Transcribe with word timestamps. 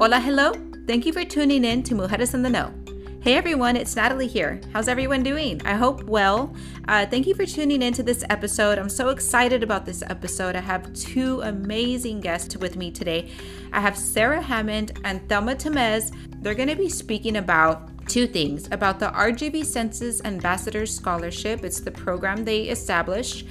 Hola, 0.00 0.20
hello. 0.20 0.52
Thank 0.86 1.06
you 1.06 1.12
for 1.12 1.24
tuning 1.24 1.64
in 1.64 1.82
to 1.82 1.94
Mujeres 1.96 2.32
in 2.32 2.42
the 2.42 2.48
Know. 2.48 2.72
Hey 3.20 3.34
everyone, 3.34 3.74
it's 3.74 3.96
Natalie 3.96 4.28
here. 4.28 4.60
How's 4.72 4.86
everyone 4.86 5.24
doing? 5.24 5.60
I 5.66 5.74
hope 5.74 6.04
well. 6.04 6.54
Uh, 6.86 7.04
thank 7.04 7.26
you 7.26 7.34
for 7.34 7.44
tuning 7.44 7.82
in 7.82 7.92
to 7.94 8.04
this 8.04 8.22
episode. 8.30 8.78
I'm 8.78 8.88
so 8.88 9.08
excited 9.08 9.64
about 9.64 9.84
this 9.84 10.04
episode. 10.06 10.54
I 10.54 10.60
have 10.60 10.94
two 10.94 11.40
amazing 11.40 12.20
guests 12.20 12.56
with 12.56 12.76
me 12.76 12.92
today. 12.92 13.28
I 13.72 13.80
have 13.80 13.98
Sarah 13.98 14.40
Hammond 14.40 15.00
and 15.02 15.28
Thelma 15.28 15.56
Tamez. 15.56 16.14
They're 16.42 16.54
going 16.54 16.68
to 16.68 16.76
be 16.76 16.88
speaking 16.88 17.34
about 17.34 17.90
two 18.06 18.28
things 18.28 18.68
about 18.70 19.00
the 19.00 19.08
RGV 19.08 19.64
Census 19.64 20.22
Ambassador 20.24 20.86
Scholarship. 20.86 21.64
It's 21.64 21.80
the 21.80 21.90
program 21.90 22.44
they 22.44 22.62
established 22.62 23.46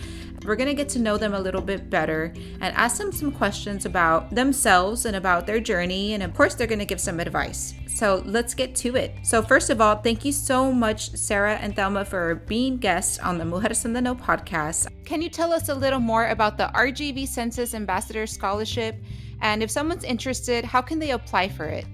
we're 0.47 0.55
going 0.55 0.69
to 0.69 0.73
get 0.73 0.87
to 0.87 0.99
know 0.99 1.17
them 1.17 1.33
a 1.33 1.39
little 1.39 1.61
bit 1.61 1.89
better 1.89 2.33
and 2.61 2.73
ask 2.75 2.97
them 2.97 3.11
some 3.11 3.33
questions 3.33 3.85
about 3.85 4.33
themselves 4.33 5.05
and 5.05 5.17
about 5.17 5.45
their 5.45 5.59
journey. 5.59 6.13
And 6.13 6.23
of 6.23 6.33
course, 6.33 6.55
they're 6.55 6.67
going 6.67 6.79
to 6.79 6.85
give 6.85 7.01
some 7.01 7.19
advice. 7.19 7.73
So 7.87 8.23
let's 8.25 8.53
get 8.53 8.73
to 8.77 8.95
it. 8.95 9.13
So, 9.23 9.41
first 9.41 9.69
of 9.69 9.81
all, 9.81 9.97
thank 9.97 10.23
you 10.23 10.31
so 10.31 10.71
much, 10.71 11.09
Sarah 11.11 11.55
and 11.55 11.75
Thelma, 11.75 12.05
for 12.05 12.35
being 12.35 12.77
guests 12.77 13.19
on 13.19 13.37
the 13.37 13.43
Mujeres 13.43 13.85
in 13.85 13.91
the 13.91 14.01
Know 14.01 14.15
podcast. 14.15 14.87
Can 15.03 15.21
you 15.21 15.29
tell 15.29 15.51
us 15.51 15.67
a 15.67 15.75
little 15.75 15.99
more 15.99 16.27
about 16.27 16.57
the 16.57 16.71
RGV 16.73 17.27
Census 17.27 17.73
Ambassador 17.73 18.25
Scholarship? 18.25 18.95
And 19.41 19.61
if 19.61 19.69
someone's 19.69 20.03
interested, 20.03 20.63
how 20.63 20.81
can 20.81 20.99
they 20.99 21.11
apply 21.11 21.49
for 21.49 21.65
it? 21.65 21.85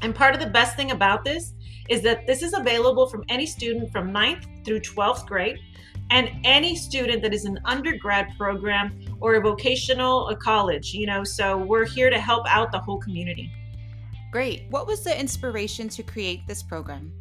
And 0.02 0.14
part 0.14 0.34
of 0.36 0.40
the 0.40 0.48
best 0.48 0.78
thing 0.78 0.92
about 0.92 1.26
this 1.26 1.54
is 1.90 2.02
that 2.04 2.26
this 2.28 2.42
is 2.44 2.54
available 2.54 3.08
from 3.08 3.24
any 3.30 3.46
student 3.46 3.92
from 3.92 4.14
9th 4.14 4.46
through 4.66 4.80
12th 4.80 5.26
grade 5.26 5.60
and 6.14 6.30
any 6.44 6.76
student 6.76 7.22
that 7.24 7.34
is 7.34 7.46
an 7.46 7.60
undergrad 7.66 8.28
program 8.38 8.98
or 9.20 9.36
a 9.36 9.42
vocational 9.42 10.30
a 10.30 10.36
college 10.36 10.94
you 10.94 11.08
know 11.08 11.24
so 11.24 11.58
we're 11.58 11.86
here 11.86 12.10
to 12.10 12.20
help 12.20 12.46
out 12.48 12.72
the 12.72 12.80
whole 12.80 13.00
community. 13.00 13.52
Great. 14.32 14.66
What 14.70 14.88
was 14.88 15.04
the 15.04 15.20
inspiration 15.20 15.90
to 15.90 16.02
create 16.02 16.42
this 16.48 16.64
program 16.64 17.12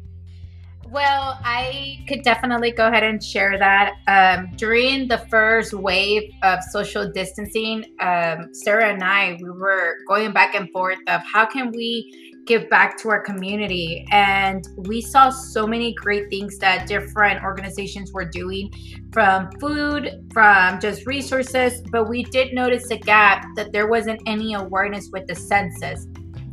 well, 0.93 1.39
I 1.43 2.03
could 2.07 2.21
definitely 2.21 2.71
go 2.71 2.87
ahead 2.87 3.03
and 3.03 3.21
share 3.21 3.57
that. 3.57 3.95
Um, 4.07 4.51
during 4.55 5.07
the 5.07 5.17
first 5.29 5.73
wave 5.73 6.31
of 6.43 6.63
social 6.71 7.11
distancing, 7.11 7.85
um, 7.99 8.53
Sarah 8.53 8.93
and 8.93 9.03
I, 9.03 9.37
we 9.41 9.49
were 9.49 9.97
going 10.07 10.31
back 10.31 10.53
and 10.53 10.69
forth 10.71 10.99
of 11.07 11.21
how 11.23 11.45
can 11.45 11.71
we 11.71 12.33
give 12.45 12.69
back 12.69 12.97
to 13.01 13.09
our 13.09 13.21
community. 13.21 14.05
And 14.11 14.67
we 14.77 15.01
saw 15.01 15.29
so 15.29 15.65
many 15.65 15.93
great 15.95 16.29
things 16.29 16.57
that 16.59 16.87
different 16.87 17.43
organizations 17.43 18.11
were 18.11 18.25
doing 18.25 18.71
from 19.11 19.49
food, 19.59 20.29
from 20.31 20.79
just 20.79 21.07
resources. 21.07 21.81
But 21.91 22.07
we 22.09 22.23
did 22.23 22.53
notice 22.53 22.91
a 22.91 22.97
gap 22.97 23.45
that 23.55 23.71
there 23.71 23.87
wasn't 23.87 24.21
any 24.27 24.53
awareness 24.53 25.09
with 25.11 25.25
the 25.27 25.35
census. 25.35 26.07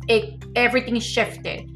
It 0.07 0.43
everything 0.55 0.99
shifted. 0.99 1.69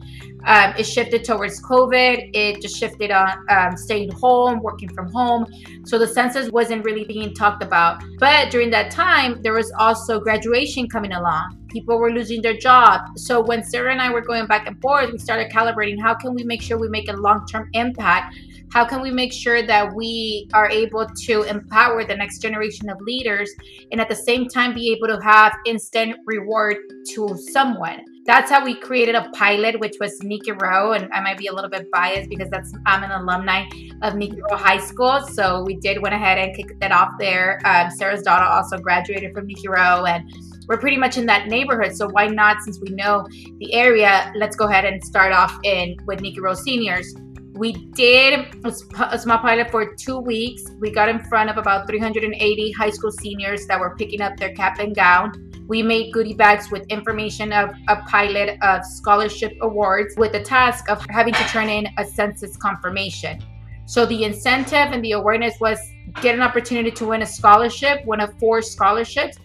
Um, 0.45 0.73
it 0.77 0.83
shifted 0.83 1.23
towards 1.23 1.61
COVID. 1.61 2.31
It 2.33 2.61
just 2.61 2.77
shifted 2.77 3.11
on 3.11 3.45
um, 3.49 3.75
staying 3.77 4.11
home, 4.11 4.61
working 4.61 4.89
from 4.93 5.11
home. 5.11 5.45
So 5.85 5.97
the 5.97 6.07
census 6.07 6.49
wasn't 6.51 6.85
really 6.85 7.03
being 7.03 7.33
talked 7.33 7.63
about. 7.63 8.03
But 8.19 8.51
during 8.51 8.69
that 8.71 8.91
time, 8.91 9.41
there 9.41 9.53
was 9.53 9.71
also 9.79 10.19
graduation 10.19 10.87
coming 10.87 11.13
along. 11.13 11.57
People 11.69 11.97
were 11.99 12.11
losing 12.11 12.41
their 12.41 12.55
job. 12.55 13.01
So 13.17 13.41
when 13.41 13.63
Sarah 13.63 13.91
and 13.91 14.01
I 14.01 14.09
were 14.09 14.21
going 14.21 14.45
back 14.45 14.67
and 14.67 14.79
forth, 14.81 15.11
we 15.11 15.17
started 15.17 15.51
calibrating 15.51 15.99
how 15.99 16.13
can 16.13 16.33
we 16.33 16.43
make 16.43 16.61
sure 16.61 16.77
we 16.77 16.89
make 16.89 17.09
a 17.09 17.13
long 17.13 17.45
term 17.47 17.69
impact 17.73 18.35
how 18.71 18.85
can 18.85 19.01
we 19.01 19.11
make 19.11 19.31
sure 19.31 19.65
that 19.65 19.93
we 19.93 20.47
are 20.53 20.69
able 20.69 21.07
to 21.25 21.43
empower 21.43 22.03
the 22.03 22.15
next 22.15 22.39
generation 22.39 22.89
of 22.89 22.99
leaders 23.01 23.49
and 23.91 24.01
at 24.01 24.09
the 24.09 24.15
same 24.15 24.47
time 24.47 24.73
be 24.73 24.91
able 24.91 25.07
to 25.07 25.23
have 25.23 25.53
instant 25.65 26.15
reward 26.25 26.77
to 27.07 27.37
someone 27.51 28.03
that's 28.25 28.49
how 28.49 28.65
we 28.65 28.73
created 28.73 29.13
a 29.13 29.29
pilot, 29.35 29.79
which 29.79 29.97
was 29.99 30.19
Nikki 30.23 30.51
Rowe. 30.51 30.93
And 30.93 31.13
I 31.13 31.21
might 31.21 31.37
be 31.37 31.45
a 31.45 31.53
little 31.53 31.69
bit 31.69 31.91
biased 31.91 32.27
because 32.27 32.49
that's 32.49 32.73
I'm 32.87 33.03
an 33.03 33.11
alumni 33.11 33.65
of 34.01 34.15
Nikki 34.15 34.41
Rowe 34.41 34.57
High 34.57 34.79
School. 34.79 35.21
So 35.21 35.63
we 35.63 35.75
did 35.75 36.01
went 36.01 36.15
ahead 36.15 36.39
and 36.39 36.55
kick 36.55 36.79
that 36.79 36.91
off 36.91 37.11
there. 37.19 37.61
Um, 37.65 37.91
Sarah's 37.91 38.23
daughter 38.23 38.45
also 38.45 38.79
graduated 38.79 39.31
from 39.33 39.45
Nikki 39.45 39.67
Rowe 39.67 40.05
and 40.05 40.27
we're 40.67 40.79
pretty 40.79 40.97
much 40.97 41.17
in 41.17 41.27
that 41.27 41.47
neighborhood. 41.47 41.95
So 41.95 42.09
why 42.09 42.25
not, 42.25 42.63
since 42.63 42.79
we 42.81 42.89
know 42.89 43.27
the 43.59 43.71
area, 43.73 44.33
let's 44.35 44.55
go 44.55 44.65
ahead 44.65 44.85
and 44.85 45.03
start 45.03 45.31
off 45.31 45.55
in 45.63 45.95
with 46.07 46.21
Nikki 46.21 46.39
Rowe 46.39 46.55
seniors. 46.55 47.13
We 47.55 47.71
did 47.71 48.53
a 48.65 49.17
small 49.17 49.37
pilot 49.37 49.71
for 49.71 49.95
two 49.95 50.19
weeks. 50.19 50.63
We 50.77 50.91
got 50.91 51.07
in 51.07 51.19
front 51.23 51.49
of 51.49 51.55
about 51.55 51.87
380 51.87 52.71
high 52.73 52.89
school 52.89 53.11
seniors 53.11 53.65
that 53.67 53.79
were 53.79 53.95
picking 53.95 54.19
up 54.19 54.35
their 54.35 54.53
cap 54.53 54.79
and 54.79 54.93
gown. 54.93 55.53
We 55.65 55.81
made 55.81 56.11
goodie 56.11 56.33
bags 56.33 56.69
with 56.69 56.85
information 56.87 57.53
of 57.53 57.69
a 57.87 58.01
pilot 58.07 58.57
of 58.61 58.85
scholarship 58.85 59.53
awards 59.61 60.15
with 60.17 60.33
the 60.33 60.41
task 60.41 60.89
of 60.89 61.05
having 61.09 61.33
to 61.33 61.43
turn 61.45 61.69
in 61.69 61.87
a 61.97 62.05
census 62.05 62.57
confirmation. 62.57 63.41
So 63.85 64.05
the 64.05 64.25
incentive 64.25 64.91
and 64.91 65.03
the 65.03 65.13
awareness 65.13 65.57
was 65.61 65.79
get 66.21 66.35
an 66.35 66.41
opportunity 66.41 66.91
to 66.91 67.05
win 67.05 67.21
a 67.21 67.25
scholarship, 67.25 68.03
one 68.03 68.19
of 68.19 68.37
four 68.37 68.61
scholarships. 68.61 69.37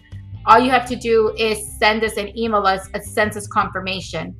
All 0.47 0.59
you 0.59 0.69
have 0.69 0.85
to 0.89 0.97
do 0.97 1.33
is 1.37 1.77
send 1.79 2.03
us 2.03 2.17
and 2.17 2.37
email 2.37 2.67
us 2.67 2.89
a 2.93 3.01
census 3.01 3.47
confirmation. 3.47 4.35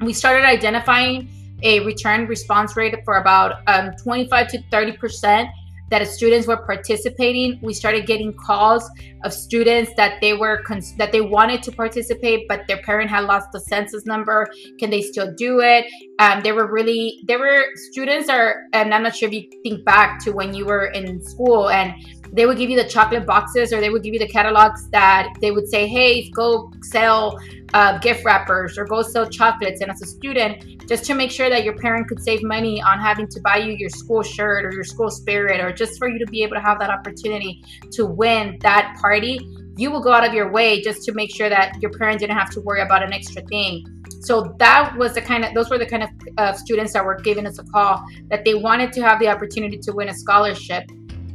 We 0.00 0.14
started 0.14 0.46
identifying 0.46 1.28
a 1.62 1.80
return 1.80 2.26
response 2.26 2.76
rate 2.76 2.94
for 3.04 3.16
about 3.16 3.60
um, 3.66 3.92
25 4.02 4.48
to 4.48 4.62
30 4.70 4.92
percent 4.96 5.48
that 5.90 6.06
students 6.08 6.46
were 6.46 6.56
participating. 6.56 7.58
We 7.62 7.72
started 7.72 8.06
getting 8.06 8.34
calls 8.34 8.90
of 9.24 9.32
students 9.32 9.92
that 9.96 10.20
they 10.20 10.34
were 10.34 10.62
cons- 10.62 10.96
that 10.96 11.12
they 11.12 11.20
wanted 11.20 11.62
to 11.64 11.72
participate 11.72 12.48
but 12.48 12.66
their 12.66 12.78
parent 12.82 13.10
had 13.10 13.24
lost 13.24 13.52
the 13.52 13.60
census 13.60 14.04
number. 14.04 14.48
Can 14.78 14.90
they 14.90 15.02
still 15.02 15.32
do 15.36 15.60
it? 15.60 15.86
Um, 16.18 16.42
they 16.42 16.52
were 16.52 16.70
really 16.70 17.20
they 17.28 17.36
were 17.36 17.64
students 17.90 18.28
are 18.28 18.62
and 18.72 18.94
i'm 18.94 19.02
not 19.02 19.14
sure 19.14 19.28
if 19.28 19.34
you 19.34 19.48
think 19.62 19.84
back 19.84 20.18
to 20.24 20.32
when 20.32 20.54
you 20.54 20.64
were 20.64 20.86
in 20.86 21.22
school 21.22 21.68
and 21.68 21.94
they 22.36 22.44
would 22.44 22.58
give 22.58 22.68
you 22.68 22.76
the 22.76 22.88
chocolate 22.88 23.26
boxes 23.26 23.72
or 23.72 23.80
they 23.80 23.88
would 23.88 24.02
give 24.02 24.12
you 24.12 24.20
the 24.20 24.28
catalogs 24.28 24.88
that 24.90 25.32
they 25.40 25.50
would 25.50 25.66
say, 25.66 25.86
hey, 25.86 26.28
go 26.30 26.70
sell 26.82 27.40
uh, 27.72 27.98
gift 27.98 28.24
wrappers 28.26 28.76
or 28.76 28.84
go 28.84 29.00
sell 29.00 29.26
chocolates. 29.26 29.80
And 29.80 29.90
as 29.90 30.02
a 30.02 30.06
student, 30.06 30.86
just 30.86 31.04
to 31.06 31.14
make 31.14 31.30
sure 31.30 31.48
that 31.48 31.64
your 31.64 31.76
parent 31.78 32.08
could 32.08 32.22
save 32.22 32.42
money 32.42 32.82
on 32.82 33.00
having 33.00 33.26
to 33.28 33.40
buy 33.40 33.56
you 33.56 33.72
your 33.72 33.88
school 33.88 34.22
shirt 34.22 34.66
or 34.66 34.72
your 34.72 34.84
school 34.84 35.10
spirit, 35.10 35.60
or 35.60 35.72
just 35.72 35.98
for 35.98 36.08
you 36.08 36.18
to 36.18 36.26
be 36.26 36.42
able 36.42 36.56
to 36.56 36.60
have 36.60 36.78
that 36.78 36.90
opportunity 36.90 37.64
to 37.92 38.04
win 38.04 38.58
that 38.60 38.96
party, 39.00 39.40
you 39.78 39.90
will 39.90 40.02
go 40.02 40.12
out 40.12 40.26
of 40.26 40.34
your 40.34 40.52
way 40.52 40.82
just 40.82 41.04
to 41.04 41.12
make 41.12 41.34
sure 41.34 41.48
that 41.48 41.80
your 41.80 41.90
parent 41.92 42.20
didn't 42.20 42.36
have 42.36 42.50
to 42.50 42.60
worry 42.60 42.82
about 42.82 43.02
an 43.02 43.14
extra 43.14 43.42
thing. 43.42 43.84
So 44.20 44.54
that 44.58 44.94
was 44.96 45.14
the 45.14 45.22
kind 45.22 45.44
of 45.44 45.54
those 45.54 45.70
were 45.70 45.78
the 45.78 45.86
kind 45.86 46.02
of 46.02 46.10
uh, 46.36 46.52
students 46.52 46.92
that 46.92 47.04
were 47.04 47.16
giving 47.16 47.46
us 47.46 47.58
a 47.58 47.64
call 47.64 48.04
that 48.28 48.44
they 48.44 48.54
wanted 48.54 48.92
to 48.92 49.02
have 49.02 49.18
the 49.20 49.28
opportunity 49.28 49.78
to 49.78 49.92
win 49.92 50.08
a 50.08 50.14
scholarship 50.14 50.84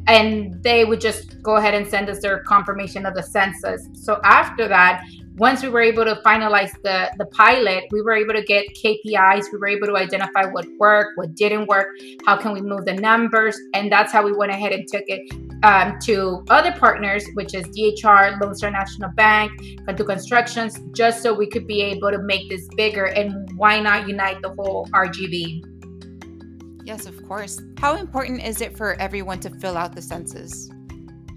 and 0.08 0.62
they 0.64 0.86
would 0.86 1.02
just 1.02 1.42
go 1.42 1.58
ahead 1.58 1.74
and 1.74 1.88
send 1.88 2.10
us 2.10 2.20
their 2.20 2.40
confirmation 2.44 3.06
of 3.06 3.14
the 3.14 3.24
census. 3.24 3.88
So 3.94 4.20
after 4.24 4.68
that, 4.68 5.04
once 5.38 5.64
we 5.64 5.70
were 5.70 5.82
able 5.82 6.04
to 6.04 6.16
finalize 6.26 6.72
the 6.84 7.10
the 7.18 7.26
pilot, 7.28 7.86
we 7.92 8.02
were 8.02 8.14
able 8.14 8.34
to 8.34 8.44
get 8.44 8.66
KPIs. 8.76 9.46
We 9.52 9.58
were 9.60 9.68
able 9.68 9.88
to 9.88 9.96
identify 9.96 10.46
what 10.46 10.66
worked, 10.78 11.18
what 11.18 11.36
didn't 11.36 11.68
work, 11.68 11.88
how 12.26 12.38
can 12.38 12.54
we 12.54 12.62
move 12.62 12.86
the 12.86 12.94
numbers, 12.94 13.58
and 13.74 13.92
that's 13.92 14.12
how 14.12 14.24
we 14.24 14.34
went 14.34 14.52
ahead 14.52 14.74
and 14.74 14.86
took 14.88 15.04
it 15.08 15.22
um, 15.64 15.98
to 16.04 16.44
other 16.50 16.72
partners, 16.74 17.24
which 17.34 17.54
is 17.54 17.66
DHR, 17.68 18.42
Lone 18.42 18.56
Star 18.56 18.72
National 18.72 19.10
Bank, 19.12 19.52
Cantu 19.86 20.04
Constructions, 20.04 20.80
just 20.92 21.24
so 21.24 21.34
we 21.34 21.48
could 21.48 21.66
be 21.66 21.82
able 21.82 22.12
to 22.12 22.20
make 22.20 22.50
this 22.50 22.68
bigger. 22.76 23.06
And 23.06 23.50
why 23.56 23.80
not 23.80 24.08
unite 24.08 24.42
the 24.42 24.50
whole 24.50 24.88
RGV? 24.88 25.71
Yes, 26.92 27.06
of 27.06 27.26
course. 27.26 27.58
How 27.78 27.96
important 27.96 28.44
is 28.44 28.60
it 28.60 28.76
for 28.76 28.96
everyone 28.96 29.40
to 29.40 29.50
fill 29.50 29.78
out 29.78 29.96
the 29.96 30.02
census? 30.02 30.70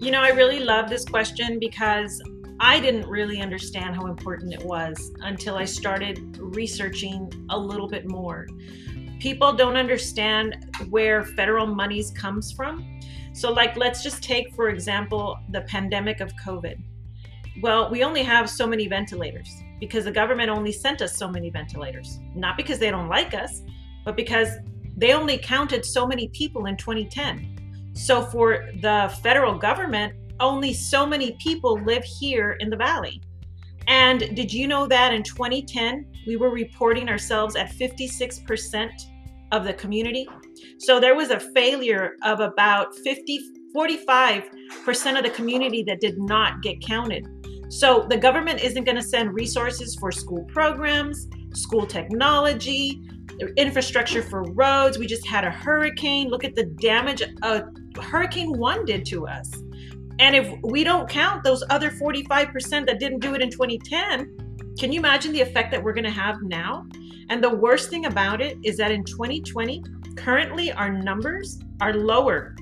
You 0.01 0.11
know, 0.11 0.21
I 0.21 0.31
really 0.31 0.59
love 0.59 0.91
this 0.91 1.05
question 1.05 1.61
because 1.61 2.21
I 2.59 2.81
didn't 2.81 3.07
really 3.07 3.41
understand 3.41 3.95
how 3.95 4.07
important 4.07 4.53
it 4.53 4.65
was 4.65 5.13
until 5.21 5.55
I 5.55 5.65
started 5.65 6.39
researching 6.39 7.31
a 7.51 7.57
little 7.57 7.87
bit 7.87 8.11
more. 8.11 8.49
People 9.21 9.53
don't 9.53 9.77
understand 9.77 10.73
where 10.91 11.23
federal 11.23 11.67
monies 11.69 12.11
comes 12.11 12.51
from. 12.51 13.01
So 13.33 13.53
like 13.53 13.77
let's 13.77 14.03
just 14.03 14.25
take 14.25 14.53
for 14.57 14.71
example 14.71 15.39
the 15.53 15.61
pandemic 15.61 16.19
of 16.19 16.33
COVID. 16.45 16.83
Well, 17.63 17.93
we 17.93 18.03
only 18.03 18.25
have 18.25 18.51
so 18.51 18.67
many 18.67 18.89
ventilators 18.89 19.55
because 19.79 20.05
the 20.07 20.11
government 20.11 20.51
only 20.51 20.73
sent 20.73 21.01
us 21.01 21.17
so 21.17 21.29
many 21.29 21.49
ventilators. 21.49 22.19
Not 22.35 22.57
because 22.57 22.81
they 22.81 22.91
don't 22.91 23.09
like 23.09 23.35
us, 23.35 23.63
but 24.05 24.17
because 24.17 24.49
they 24.97 25.13
only 25.13 25.39
counted 25.39 25.85
so 25.85 26.07
many 26.07 26.29
people 26.29 26.67
in 26.67 26.77
2010. 26.77 27.93
So 27.95 28.23
for 28.23 28.71
the 28.81 29.15
federal 29.23 29.59
government, 29.59 30.15
only 30.41 30.73
so 30.73 31.07
many 31.07 31.37
people 31.41 31.81
live 31.85 32.05
here 32.05 32.57
in 32.61 32.71
the 32.71 32.77
valley. 32.77 33.23
And 33.87 34.35
did 34.35 34.53
you 34.53 34.67
know 34.67 34.87
that 34.87 35.13
in 35.13 35.23
2010, 35.23 36.07
we 36.27 36.37
were 36.37 36.51
reporting 36.51 37.09
ourselves 37.09 37.55
at 37.55 37.71
56% 37.71 38.91
of 39.53 39.65
the 39.65 39.75
community? 39.75 40.27
So 40.79 40.99
there 40.99 41.15
was 41.15 41.31
a 41.31 41.39
failure 41.39 42.17
of 42.23 42.41
about 42.41 42.95
50, 42.97 43.41
45% 43.77 45.19
of 45.19 45.25
the 45.25 45.31
community 45.31 45.83
that 45.85 46.01
did 46.01 46.19
not 46.19 46.63
get 46.63 46.81
counted. 46.81 47.29
So 47.69 48.07
the 48.09 48.17
government 48.17 48.63
isn't 48.63 48.85
going 48.85 48.97
to 48.97 49.03
send 49.03 49.35
resources 49.35 49.97
for 49.97 50.11
school 50.13 50.45
programs, 50.45 51.29
school 51.53 51.87
technology, 51.87 53.03
infrastructure 53.57 54.23
for 54.23 54.43
roads. 54.53 54.99
We 54.99 55.07
just 55.07 55.27
had 55.27 55.45
a 55.45 55.51
hurricane. 55.51 56.29
Look 56.29 56.45
at 56.45 56.55
the 56.55 56.65
damage 56.65 57.23
a 57.43 57.65
Hurricane 58.01 58.55
Hanna 58.55 58.85
did 58.85 59.07
to 59.07 59.27
us. 59.27 59.51
And 60.19 60.37
if 60.37 60.53
we 60.63 60.85
don't 60.85 61.09
count 61.09 61.43
those 61.43 61.65
other 61.71 61.91
45% 61.91 62.87
that 62.87 63.01
didn't 63.01 63.19
do 63.19 63.35
it 63.35 63.43
in 63.43 63.51
2010, 63.51 64.75
can 64.79 64.93
you 64.93 64.99
imagine 64.99 65.33
the 65.33 65.41
effect 65.41 65.71
that 65.73 65.83
we're 65.83 65.93
going 65.93 66.05
to 66.05 66.11
have 66.11 66.43
now? 66.43 66.87
And 67.31 67.43
the 67.43 67.51
worst 67.51 67.91
thing 67.91 68.07
about 68.07 68.41
it 68.41 68.59
is 68.63 68.77
that 68.77 68.91
in 68.91 69.05
2020, 69.05 69.83
currently 70.17 70.73
our 70.73 70.93
numbers 70.93 71.61
are 71.81 71.95
lower 71.95 72.55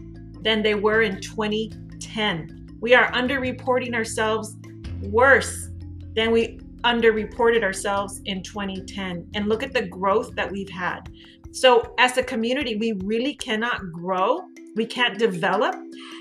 than 0.43 0.63
they 0.63 0.75
were 0.75 1.03
in 1.03 1.21
2010. 1.21 2.79
We 2.81 2.95
are 2.95 3.11
underreporting 3.13 3.95
ourselves 3.95 4.57
worse 5.03 5.69
than 6.15 6.31
we 6.31 6.59
underreported 6.85 7.63
ourselves 7.63 8.21
in 8.25 8.43
2010 8.43 9.27
and 9.35 9.49
look 9.49 9.63
at 9.63 9.73
the 9.73 9.87
growth 9.87 10.35
that 10.37 10.51
we've 10.51 10.71
had. 10.71 11.09
So, 11.53 11.95
as 11.99 12.17
a 12.17 12.23
community, 12.23 12.77
we 12.77 12.93
really 13.05 13.35
cannot 13.35 13.93
grow. 13.93 14.41
We 14.75 14.87
can't 14.87 15.19
develop. 15.19 15.75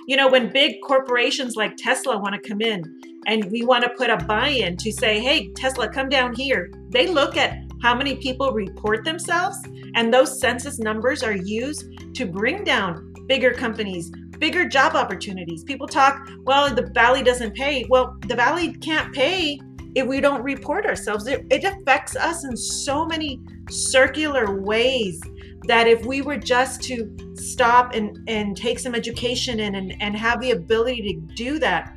You 0.08 0.18
know, 0.18 0.28
when 0.28 0.52
big 0.52 0.82
corporations 0.86 1.56
like 1.56 1.78
Tesla 1.78 2.18
want 2.18 2.36
to 2.36 2.50
come 2.50 2.62
in 2.62 2.84
and 3.28 3.50
we 3.50 3.64
want 3.64 3.84
to 3.84 3.90
put 3.98 4.10
a 4.10 4.18
buy 4.18 4.50
in 4.50 4.76
to 4.78 4.92
say, 4.92 5.20
hey, 5.20 5.52
Tesla, 5.56 5.88
come 5.88 6.10
down 6.10 6.36
here, 6.36 6.70
they 6.90 7.08
look 7.08 7.38
at 7.38 7.58
how 7.82 7.96
many 7.96 8.16
people 8.18 8.52
report 8.52 9.04
themselves, 9.06 9.58
and 9.96 10.14
those 10.14 10.40
census 10.40 10.80
numbers 10.80 11.24
are 11.24 11.36
used 11.36 11.86
to 12.16 12.26
bring 12.26 12.64
down 12.64 13.14
bigger 13.28 13.52
companies, 13.52 14.12
bigger 14.38 14.68
job 14.68 14.96
opportunities. 14.96 15.64
People 15.64 15.88
talk, 15.88 16.28
well, 16.42 16.74
the 16.74 16.90
Valley 16.94 17.24
doesn't 17.24 17.56
pay. 17.56 17.86
Well, 17.90 18.18
the 18.28 18.36
Valley 18.36 18.74
can't 18.74 19.14
pay 19.14 19.60
if 19.96 20.08
we 20.08 20.22
don't 20.22 20.44
report 20.44 20.86
ourselves. 20.86 21.28
It, 21.28 21.46
it 21.50 21.64
affects 21.64 22.16
us 22.16 22.46
in 22.46 22.56
so 22.56 23.06
many 23.06 23.40
circular 23.70 24.62
ways 24.62 25.20
that 25.68 25.88
if 25.88 26.06
we 26.06 26.22
were 26.22 26.38
just 26.38 26.82
to 26.84 27.16
stop 27.36 27.94
and, 27.94 28.18
and 28.28 28.56
take 28.56 28.80
some 28.80 28.96
education 28.96 29.60
in 29.60 29.76
and, 29.76 30.02
and 30.02 30.16
have 30.16 30.42
the 30.42 30.52
ability 30.52 31.02
to 31.14 31.36
do 31.36 31.60
that 31.60 31.96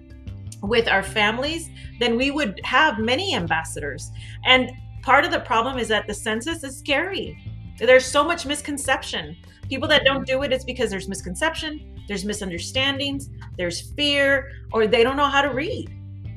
with 0.63 0.89
our 0.89 1.03
families, 1.03 1.71
then 2.01 2.17
we 2.17 2.31
would 2.31 2.61
have 2.65 2.99
many 2.99 3.35
ambassadors. 3.35 4.11
And 4.45 4.71
part 5.03 5.25
of 5.25 5.31
the 5.31 5.41
problem 5.41 5.79
is 5.79 5.89
that 5.89 6.07
the 6.07 6.15
census 6.15 6.65
is 6.65 6.79
scary. 6.79 7.39
There's 7.79 8.07
so 8.07 8.25
much 8.25 8.47
misconception. 8.47 9.37
People 9.69 9.89
that 9.89 10.05
don't 10.05 10.27
do 10.27 10.43
it, 10.43 10.53
it's 10.53 10.65
because 10.65 10.91
there's 10.91 11.09
misconception, 11.09 12.03
there's 12.07 12.25
misunderstandings, 12.25 13.31
there's 13.57 13.93
fear, 13.93 14.53
or 14.73 14.87
they 14.87 15.03
don't 15.03 15.17
know 15.17 15.29
how 15.29 15.43
to 15.43 15.51
read. 15.51 15.91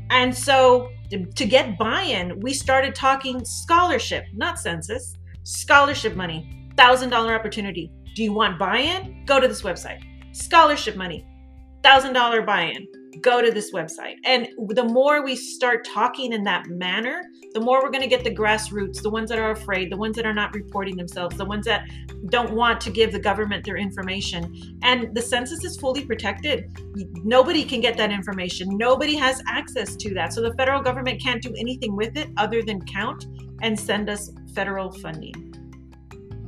And 0.09 0.35
so 0.35 0.89
to 1.35 1.45
get 1.45 1.77
buy-in, 1.77 2.39
we 2.39 2.53
started 2.53 2.95
talking 2.95 3.43
scholarship, 3.45 4.25
not 4.33 4.59
census, 4.59 5.15
scholarship 5.43 6.15
money, 6.15 6.69
thousand 6.75 7.09
dollar 7.09 7.33
opportunity. 7.33 7.91
Do 8.15 8.23
you 8.23 8.33
want 8.33 8.59
buy-in? 8.59 9.25
Go 9.25 9.39
to 9.39 9.47
this 9.47 9.61
website. 9.61 9.99
Scholarship 10.35 10.95
money, 10.95 11.25
thousand 11.83 12.13
dollar 12.13 12.41
buy-in 12.41 12.87
go 13.21 13.41
to 13.41 13.51
this 13.51 13.71
website. 13.73 14.15
And 14.25 14.47
the 14.69 14.83
more 14.83 15.23
we 15.23 15.35
start 15.35 15.85
talking 15.85 16.33
in 16.33 16.43
that 16.43 16.67
manner, 16.67 17.23
the 17.53 17.59
more 17.59 17.81
we're 17.81 17.91
going 17.91 18.03
to 18.03 18.07
get 18.07 18.23
the 18.23 18.33
grassroots, 18.33 19.01
the 19.01 19.09
ones 19.09 19.29
that 19.29 19.39
are 19.39 19.51
afraid, 19.51 19.91
the 19.91 19.97
ones 19.97 20.15
that 20.15 20.25
are 20.25 20.33
not 20.33 20.53
reporting 20.53 20.95
themselves, 20.95 21.37
the 21.37 21.45
ones 21.45 21.65
that 21.65 21.87
don't 22.29 22.51
want 22.53 22.81
to 22.81 22.89
give 22.89 23.11
the 23.11 23.19
government 23.19 23.63
their 23.63 23.77
information. 23.77 24.77
And 24.83 25.15
the 25.15 25.21
census 25.21 25.63
is 25.63 25.77
fully 25.77 26.05
protected. 26.05 26.71
Nobody 27.23 27.63
can 27.63 27.81
get 27.81 27.97
that 27.97 28.11
information. 28.11 28.77
Nobody 28.77 29.15
has 29.15 29.41
access 29.47 29.95
to 29.95 30.13
that. 30.15 30.33
So 30.33 30.41
the 30.41 30.53
federal 30.55 30.81
government 30.81 31.21
can't 31.21 31.41
do 31.41 31.53
anything 31.57 31.95
with 31.95 32.17
it 32.17 32.29
other 32.37 32.61
than 32.61 32.81
count 32.85 33.25
and 33.61 33.79
send 33.79 34.09
us 34.09 34.31
federal 34.53 34.91
funding. 34.91 35.53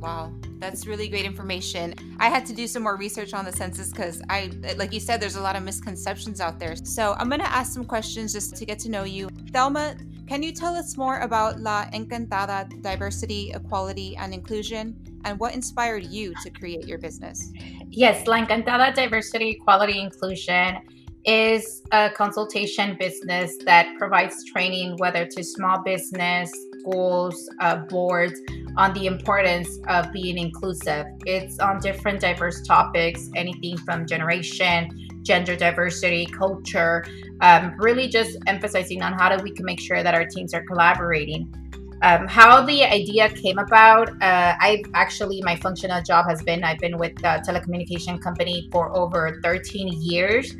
Wow, 0.00 0.32
that's 0.60 0.86
really 0.86 1.08
great 1.08 1.24
information. 1.24 1.94
I 2.20 2.28
had 2.28 2.44
to 2.46 2.52
do 2.52 2.66
some 2.66 2.82
more 2.82 2.96
research 2.96 3.32
on 3.32 3.44
the 3.44 3.52
census 3.52 3.90
because 3.90 4.22
I, 4.28 4.50
like 4.76 4.92
you 4.92 5.00
said, 5.00 5.20
there's 5.20 5.36
a 5.36 5.40
lot 5.40 5.56
of 5.56 5.62
misconceptions 5.62 6.40
out 6.40 6.58
there. 6.58 6.76
So 6.76 7.14
I'm 7.18 7.28
going 7.28 7.40
to 7.40 7.50
ask 7.50 7.72
some 7.72 7.84
questions 7.84 8.32
just 8.32 8.56
to 8.56 8.64
get 8.64 8.78
to 8.80 8.90
know 8.90 9.04
you. 9.04 9.28
Thelma, 9.52 9.96
can 10.28 10.42
you 10.42 10.52
tell 10.52 10.76
us 10.76 10.96
more 10.96 11.18
about 11.20 11.58
La 11.60 11.86
Encantada 11.86 12.80
Diversity, 12.82 13.52
Equality, 13.52 14.16
and 14.16 14.32
Inclusion 14.32 14.94
and 15.24 15.38
what 15.40 15.54
inspired 15.54 16.04
you 16.04 16.34
to 16.42 16.50
create 16.50 16.86
your 16.86 16.98
business? 16.98 17.52
Yes, 17.88 18.26
La 18.26 18.36
Encantada 18.36 18.94
Diversity, 18.94 19.58
Equality, 19.60 19.98
Inclusion 19.98 20.78
is 21.24 21.82
a 21.92 22.10
consultation 22.10 22.96
business 22.98 23.56
that 23.64 23.86
provides 23.98 24.44
training, 24.44 24.96
whether 24.98 25.26
to 25.26 25.44
small 25.44 25.82
business, 25.82 26.50
schools, 26.80 27.48
uh, 27.60 27.76
boards, 27.76 28.40
on 28.76 28.92
the 28.94 29.06
importance 29.06 29.78
of 29.88 30.12
being 30.12 30.38
inclusive. 30.38 31.06
It's 31.26 31.58
on 31.58 31.80
different 31.80 32.20
diverse 32.20 32.62
topics, 32.62 33.28
anything 33.36 33.76
from 33.78 34.06
generation, 34.06 35.08
gender 35.22 35.56
diversity, 35.56 36.26
culture, 36.26 37.04
um, 37.40 37.74
really 37.78 38.08
just 38.08 38.38
emphasizing 38.46 39.02
on 39.02 39.12
how 39.12 39.34
do 39.34 39.42
we 39.42 39.50
can 39.50 39.64
make 39.64 39.80
sure 39.80 40.02
that 40.02 40.14
our 40.14 40.24
teams 40.24 40.54
are 40.54 40.64
collaborating. 40.64 41.52
Um, 42.02 42.26
how 42.26 42.64
the 42.64 42.82
idea 42.84 43.28
came 43.28 43.58
about, 43.58 44.08
uh, 44.22 44.54
I've 44.58 44.84
actually, 44.94 45.42
my 45.42 45.54
functional 45.56 46.02
job 46.02 46.26
has 46.28 46.42
been, 46.42 46.64
I've 46.64 46.78
been 46.78 46.96
with 46.96 47.18
a 47.18 47.42
telecommunication 47.46 48.22
company 48.22 48.68
for 48.72 48.96
over 48.96 49.38
13 49.42 50.00
years. 50.00 50.54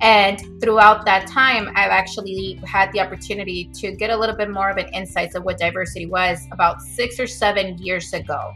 And 0.00 0.40
throughout 0.60 1.04
that 1.04 1.26
time, 1.26 1.68
I've 1.74 1.90
actually 1.90 2.58
had 2.64 2.92
the 2.92 3.00
opportunity 3.00 3.70
to 3.74 3.92
get 3.92 4.08
a 4.08 4.16
little 4.16 4.36
bit 4.36 4.50
more 4.50 4.70
of 4.70 4.78
an 4.78 4.88
insight 4.94 5.34
of 5.34 5.44
what 5.44 5.58
diversity 5.58 6.06
was 6.06 6.46
about 6.50 6.80
six 6.80 7.20
or 7.20 7.26
seven 7.26 7.76
years 7.78 8.12
ago. 8.14 8.54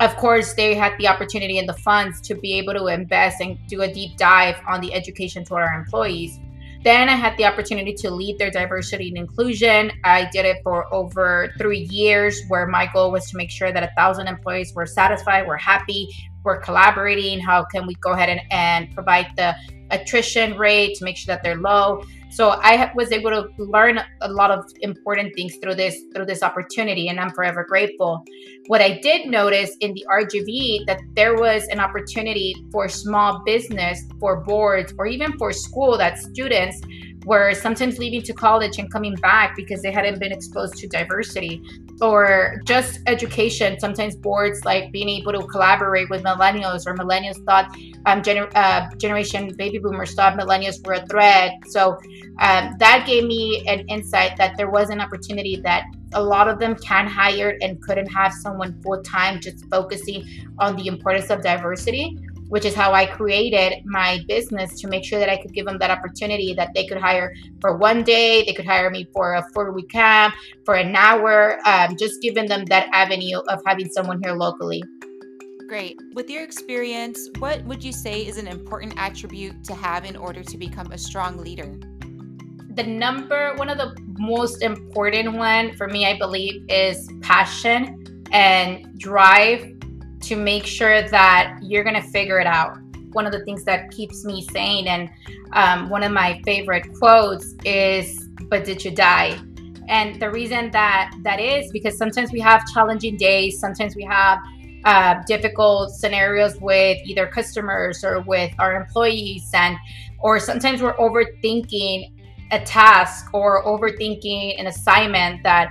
of 0.00 0.16
course, 0.16 0.54
they 0.54 0.74
had 0.74 0.96
the 0.98 1.08
opportunity 1.08 1.58
and 1.58 1.68
the 1.68 1.74
funds 1.74 2.20
to 2.20 2.34
be 2.36 2.54
able 2.54 2.72
to 2.72 2.86
invest 2.86 3.40
and 3.40 3.58
do 3.66 3.82
a 3.82 3.92
deep 3.92 4.16
dive 4.16 4.56
on 4.66 4.80
the 4.80 4.94
education 4.94 5.44
to 5.44 5.54
our 5.56 5.74
employees. 5.74 6.38
Then 6.82 7.08
I 7.08 7.14
had 7.14 7.36
the 7.36 7.44
opportunity 7.44 7.92
to 7.94 8.10
lead 8.10 8.38
their 8.38 8.50
diversity 8.50 9.08
and 9.08 9.18
inclusion. 9.18 9.92
I 10.04 10.28
did 10.32 10.44
it 10.44 10.58
for 10.62 10.92
over 10.94 11.52
three 11.58 11.88
years, 11.90 12.40
where 12.48 12.66
my 12.66 12.88
goal 12.92 13.10
was 13.10 13.28
to 13.30 13.36
make 13.36 13.50
sure 13.50 13.72
that 13.72 13.82
a 13.82 13.90
thousand 13.96 14.28
employees 14.28 14.72
were 14.74 14.86
satisfied, 14.86 15.46
were 15.46 15.56
happy, 15.56 16.08
were 16.44 16.56
collaborating. 16.56 17.40
How 17.40 17.64
can 17.64 17.86
we 17.86 17.94
go 17.96 18.12
ahead 18.12 18.28
and, 18.28 18.40
and 18.50 18.94
provide 18.94 19.26
the 19.36 19.56
attrition 19.90 20.56
rate 20.56 20.96
to 20.96 21.04
make 21.04 21.16
sure 21.16 21.34
that 21.34 21.42
they're 21.42 21.56
low? 21.56 22.04
So 22.30 22.50
I 22.50 22.92
was 22.94 23.10
able 23.10 23.30
to 23.30 23.48
learn 23.58 24.00
a 24.20 24.28
lot 24.28 24.50
of 24.50 24.64
important 24.82 25.34
things 25.34 25.56
through 25.56 25.76
this 25.76 25.96
through 26.14 26.26
this 26.26 26.42
opportunity, 26.42 27.08
and 27.08 27.18
I'm 27.18 27.30
forever 27.30 27.64
grateful. 27.64 28.24
What 28.66 28.80
I 28.80 28.98
did 28.98 29.26
notice 29.26 29.74
in 29.80 29.94
the 29.94 30.06
RGV 30.10 30.86
that 30.86 31.00
there 31.14 31.36
was 31.36 31.66
an 31.68 31.80
opportunity 31.80 32.54
for 32.70 32.88
small 32.88 33.42
business, 33.44 34.04
for 34.20 34.40
boards, 34.40 34.92
or 34.98 35.06
even 35.06 35.36
for 35.38 35.52
school 35.52 35.96
that 35.98 36.18
students 36.18 36.80
were 37.28 37.52
sometimes 37.52 37.98
leaving 37.98 38.22
to 38.22 38.32
college 38.32 38.78
and 38.78 38.90
coming 38.90 39.14
back 39.16 39.54
because 39.54 39.82
they 39.82 39.92
hadn't 39.92 40.18
been 40.18 40.32
exposed 40.32 40.74
to 40.76 40.88
diversity 40.88 41.62
or 42.00 42.60
just 42.64 43.00
education. 43.06 43.78
Sometimes 43.78 44.16
boards 44.16 44.64
like 44.64 44.90
being 44.92 45.10
able 45.10 45.32
to 45.32 45.46
collaborate 45.46 46.08
with 46.08 46.22
millennials 46.22 46.86
or 46.86 46.96
millennials 46.96 47.38
thought 47.44 47.66
um, 48.06 48.22
gener- 48.22 48.50
uh, 48.54 48.88
generation 48.96 49.54
baby 49.56 49.78
boomers 49.78 50.14
thought 50.14 50.38
millennials 50.38 50.84
were 50.86 50.94
a 50.94 51.06
threat. 51.06 51.52
So 51.66 51.98
um, 52.40 52.74
that 52.78 53.04
gave 53.06 53.24
me 53.24 53.62
an 53.68 53.80
insight 53.88 54.38
that 54.38 54.56
there 54.56 54.70
was 54.70 54.88
an 54.88 55.00
opportunity 55.00 55.60
that 55.64 55.84
a 56.14 56.22
lot 56.22 56.48
of 56.48 56.58
them 56.58 56.76
can 56.76 57.06
hire 57.06 57.58
and 57.60 57.82
couldn't 57.82 58.08
have 58.08 58.32
someone 58.32 58.80
full 58.82 59.02
time 59.02 59.38
just 59.38 59.66
focusing 59.66 60.24
on 60.58 60.76
the 60.76 60.86
importance 60.86 61.28
of 61.28 61.42
diversity 61.42 62.16
which 62.48 62.64
is 62.64 62.74
how 62.74 62.92
I 62.92 63.06
created 63.06 63.84
my 63.84 64.20
business 64.28 64.80
to 64.80 64.88
make 64.88 65.04
sure 65.04 65.18
that 65.18 65.28
I 65.28 65.36
could 65.36 65.52
give 65.52 65.66
them 65.66 65.78
that 65.78 65.90
opportunity 65.90 66.54
that 66.54 66.70
they 66.74 66.86
could 66.86 66.98
hire 66.98 67.32
for 67.60 67.76
one 67.76 68.02
day, 68.02 68.44
they 68.44 68.52
could 68.52 68.66
hire 68.66 68.90
me 68.90 69.06
for 69.12 69.34
a 69.34 69.44
four 69.52 69.72
week 69.72 69.90
camp, 69.90 70.34
for 70.64 70.74
an 70.74 70.94
hour, 70.96 71.58
um, 71.66 71.96
just 71.96 72.20
giving 72.22 72.46
them 72.46 72.64
that 72.66 72.88
avenue 72.92 73.38
of 73.48 73.60
having 73.66 73.88
someone 73.88 74.20
here 74.22 74.32
locally. 74.32 74.82
Great. 75.68 75.98
With 76.14 76.30
your 76.30 76.42
experience, 76.42 77.28
what 77.38 77.62
would 77.64 77.84
you 77.84 77.92
say 77.92 78.26
is 78.26 78.38
an 78.38 78.48
important 78.48 78.94
attribute 78.96 79.64
to 79.64 79.74
have 79.74 80.06
in 80.06 80.16
order 80.16 80.42
to 80.42 80.56
become 80.56 80.92
a 80.92 80.98
strong 80.98 81.36
leader? 81.36 81.78
The 82.74 82.84
number, 82.84 83.54
one 83.56 83.68
of 83.68 83.76
the 83.76 83.94
most 84.18 84.62
important 84.62 85.34
one 85.34 85.76
for 85.76 85.86
me, 85.86 86.06
I 86.06 86.16
believe, 86.16 86.64
is 86.70 87.10
passion 87.20 88.24
and 88.32 88.98
drive 88.98 89.77
to 90.28 90.36
make 90.36 90.66
sure 90.66 91.02
that 91.08 91.58
you're 91.62 91.82
going 91.82 92.00
to 92.00 92.08
figure 92.08 92.38
it 92.38 92.46
out. 92.46 92.76
One 93.12 93.24
of 93.24 93.32
the 93.32 93.42
things 93.44 93.64
that 93.64 93.90
keeps 93.90 94.24
me 94.24 94.42
sane, 94.42 94.86
and 94.86 95.08
um, 95.54 95.88
one 95.88 96.02
of 96.02 96.12
my 96.12 96.42
favorite 96.44 96.92
quotes 96.98 97.54
is, 97.64 98.28
But 98.50 98.64
did 98.64 98.84
you 98.84 98.90
die? 98.90 99.40
And 99.88 100.20
the 100.20 100.30
reason 100.30 100.70
that 100.72 101.14
that 101.22 101.40
is 101.40 101.72
because 101.72 101.96
sometimes 101.96 102.30
we 102.30 102.40
have 102.40 102.66
challenging 102.74 103.16
days, 103.16 103.58
sometimes 103.58 103.96
we 103.96 104.04
have 104.04 104.38
uh, 104.84 105.14
difficult 105.26 105.90
scenarios 105.92 106.60
with 106.60 106.98
either 107.06 107.26
customers 107.26 108.04
or 108.04 108.20
with 108.20 108.52
our 108.58 108.76
employees, 108.76 109.50
and 109.54 109.78
or 110.20 110.38
sometimes 110.38 110.82
we're 110.82 110.96
overthinking 110.96 112.12
a 112.50 112.60
task 112.60 113.32
or 113.32 113.64
overthinking 113.64 114.60
an 114.60 114.66
assignment 114.66 115.42
that 115.42 115.68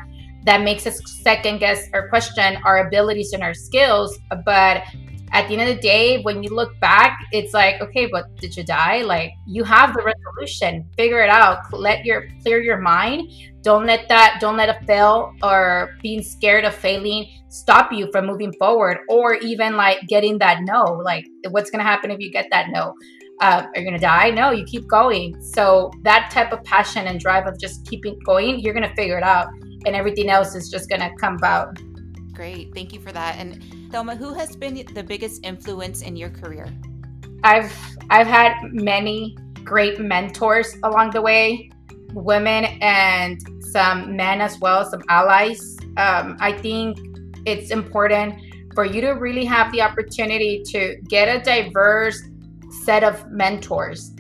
that 0.47 0.61
makes 0.61 0.87
us 0.87 1.01
second 1.21 1.59
guess 1.59 1.89
or 1.93 2.07
question 2.07 2.57
our 2.63 2.87
abilities 2.87 3.33
and 3.33 3.43
our 3.43 3.53
skills. 3.53 4.17
But 4.45 4.83
at 5.33 5.49
the 5.49 5.57
end 5.57 5.69
of 5.69 5.75
the 5.75 5.81
day, 5.81 6.21
when 6.21 6.41
you 6.41 6.49
look 6.55 6.79
back, 6.79 7.19
it's 7.33 7.53
like, 7.53 7.81
okay, 7.81 8.05
but 8.05 8.33
did 8.37 8.55
you 8.55 8.63
die? 8.63 9.01
Like 9.01 9.31
you 9.45 9.65
have 9.65 9.93
the 9.93 10.01
resolution, 10.01 10.87
figure 10.95 11.21
it 11.21 11.29
out, 11.29 11.59
let 11.73 12.05
your 12.05 12.29
clear 12.43 12.61
your 12.61 12.77
mind. 12.77 13.29
Don't 13.61 13.85
let 13.85 14.07
that, 14.07 14.37
don't 14.39 14.55
let 14.55 14.69
a 14.69 14.85
fail 14.85 15.33
or 15.43 15.97
being 16.01 16.23
scared 16.23 16.63
of 16.63 16.73
failing 16.73 17.25
stop 17.49 17.91
you 17.91 18.09
from 18.13 18.25
moving 18.25 18.53
forward 18.53 18.99
or 19.09 19.35
even 19.35 19.75
like 19.75 19.99
getting 20.07 20.37
that 20.37 20.59
no. 20.61 20.83
Like 20.83 21.25
what's 21.49 21.69
gonna 21.69 21.83
happen 21.83 22.09
if 22.09 22.21
you 22.21 22.31
get 22.31 22.47
that 22.51 22.69
no? 22.69 22.93
Uh, 23.41 23.65
are 23.75 23.81
you 23.81 23.85
gonna 23.85 23.99
die? 23.99 24.29
No, 24.29 24.51
you 24.51 24.63
keep 24.63 24.87
going. 24.87 25.41
So 25.43 25.91
that 26.03 26.31
type 26.31 26.53
of 26.53 26.63
passion 26.63 27.07
and 27.07 27.19
drive 27.19 27.47
of 27.47 27.59
just 27.59 27.85
keeping 27.85 28.17
going, 28.25 28.61
you're 28.61 28.73
gonna 28.73 28.95
figure 28.95 29.17
it 29.17 29.23
out 29.25 29.49
and 29.87 29.95
everything 29.95 30.29
else 30.29 30.53
is 30.53 30.69
just 30.69 30.89
going 30.89 31.01
to 31.01 31.09
come 31.17 31.35
about. 31.35 31.79
Great. 32.33 32.73
Thank 32.75 32.93
you 32.93 32.99
for 32.99 33.11
that. 33.11 33.37
And 33.39 33.63
Thelma, 33.91 34.15
who 34.15 34.33
has 34.33 34.55
been 34.55 34.75
the 34.93 35.03
biggest 35.03 35.43
influence 35.43 36.01
in 36.01 36.15
your 36.15 36.29
career? 36.29 36.67
I've 37.43 37.73
I've 38.09 38.27
had 38.27 38.53
many 38.71 39.37
great 39.63 39.99
mentors 39.99 40.75
along 40.83 41.11
the 41.11 41.21
way, 41.21 41.71
women 42.13 42.65
and 42.81 43.39
some 43.71 44.15
men 44.15 44.41
as 44.41 44.59
well, 44.59 44.85
some 44.85 45.03
allies. 45.09 45.77
Um, 45.97 46.37
I 46.39 46.51
think 46.51 46.99
it's 47.45 47.71
important 47.71 48.35
for 48.75 48.85
you 48.85 49.01
to 49.01 49.11
really 49.11 49.45
have 49.45 49.71
the 49.71 49.81
opportunity 49.81 50.61
to 50.67 50.97
get 51.07 51.27
a 51.27 51.43
diverse 51.43 52.21
set 52.83 53.03
of 53.03 53.29
mentors 53.31 54.11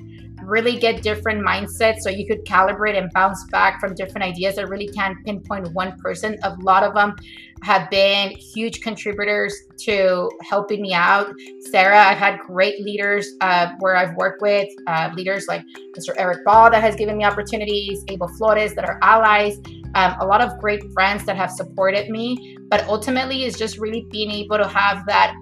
really 0.47 0.77
get 0.77 1.01
different 1.01 1.45
mindsets 1.45 1.99
so 1.99 2.09
you 2.09 2.25
could 2.25 2.43
calibrate 2.45 2.97
and 2.97 3.11
bounce 3.13 3.43
back 3.51 3.79
from 3.81 3.93
different 3.93 4.23
ideas. 4.23 4.57
I 4.57 4.61
really 4.61 4.87
can't 4.87 5.17
pinpoint 5.25 5.73
one 5.73 5.97
person. 5.99 6.37
A 6.43 6.55
lot 6.61 6.83
of 6.83 6.93
them 6.93 7.15
have 7.63 7.89
been 7.89 8.31
huge 8.31 8.81
contributors 8.81 9.53
to 9.79 10.31
helping 10.41 10.81
me 10.81 10.93
out. 10.93 11.33
Sarah, 11.69 11.99
I've 11.99 12.17
had 12.17 12.39
great 12.39 12.79
leaders 12.81 13.27
uh, 13.41 13.73
where 13.79 13.97
I've 13.97 14.15
worked 14.15 14.41
with, 14.41 14.69
uh, 14.87 15.09
leaders 15.13 15.47
like 15.47 15.63
Mr. 15.97 16.13
Eric 16.17 16.45
Ball 16.45 16.71
that 16.71 16.81
has 16.81 16.95
given 16.95 17.17
me 17.17 17.25
opportunities, 17.25 18.03
Abel 18.07 18.29
Flores 18.37 18.73
that 18.75 18.85
are 18.85 18.99
allies, 19.01 19.59
um, 19.95 20.15
a 20.21 20.25
lot 20.25 20.39
of 20.39 20.57
great 20.59 20.81
friends 20.93 21.25
that 21.25 21.35
have 21.35 21.51
supported 21.51 22.09
me. 22.09 22.57
But 22.69 22.87
ultimately, 22.87 23.43
it's 23.43 23.57
just 23.57 23.77
really 23.79 24.07
being 24.11 24.31
able 24.31 24.57
to 24.57 24.67
have 24.67 25.05
that 25.07 25.35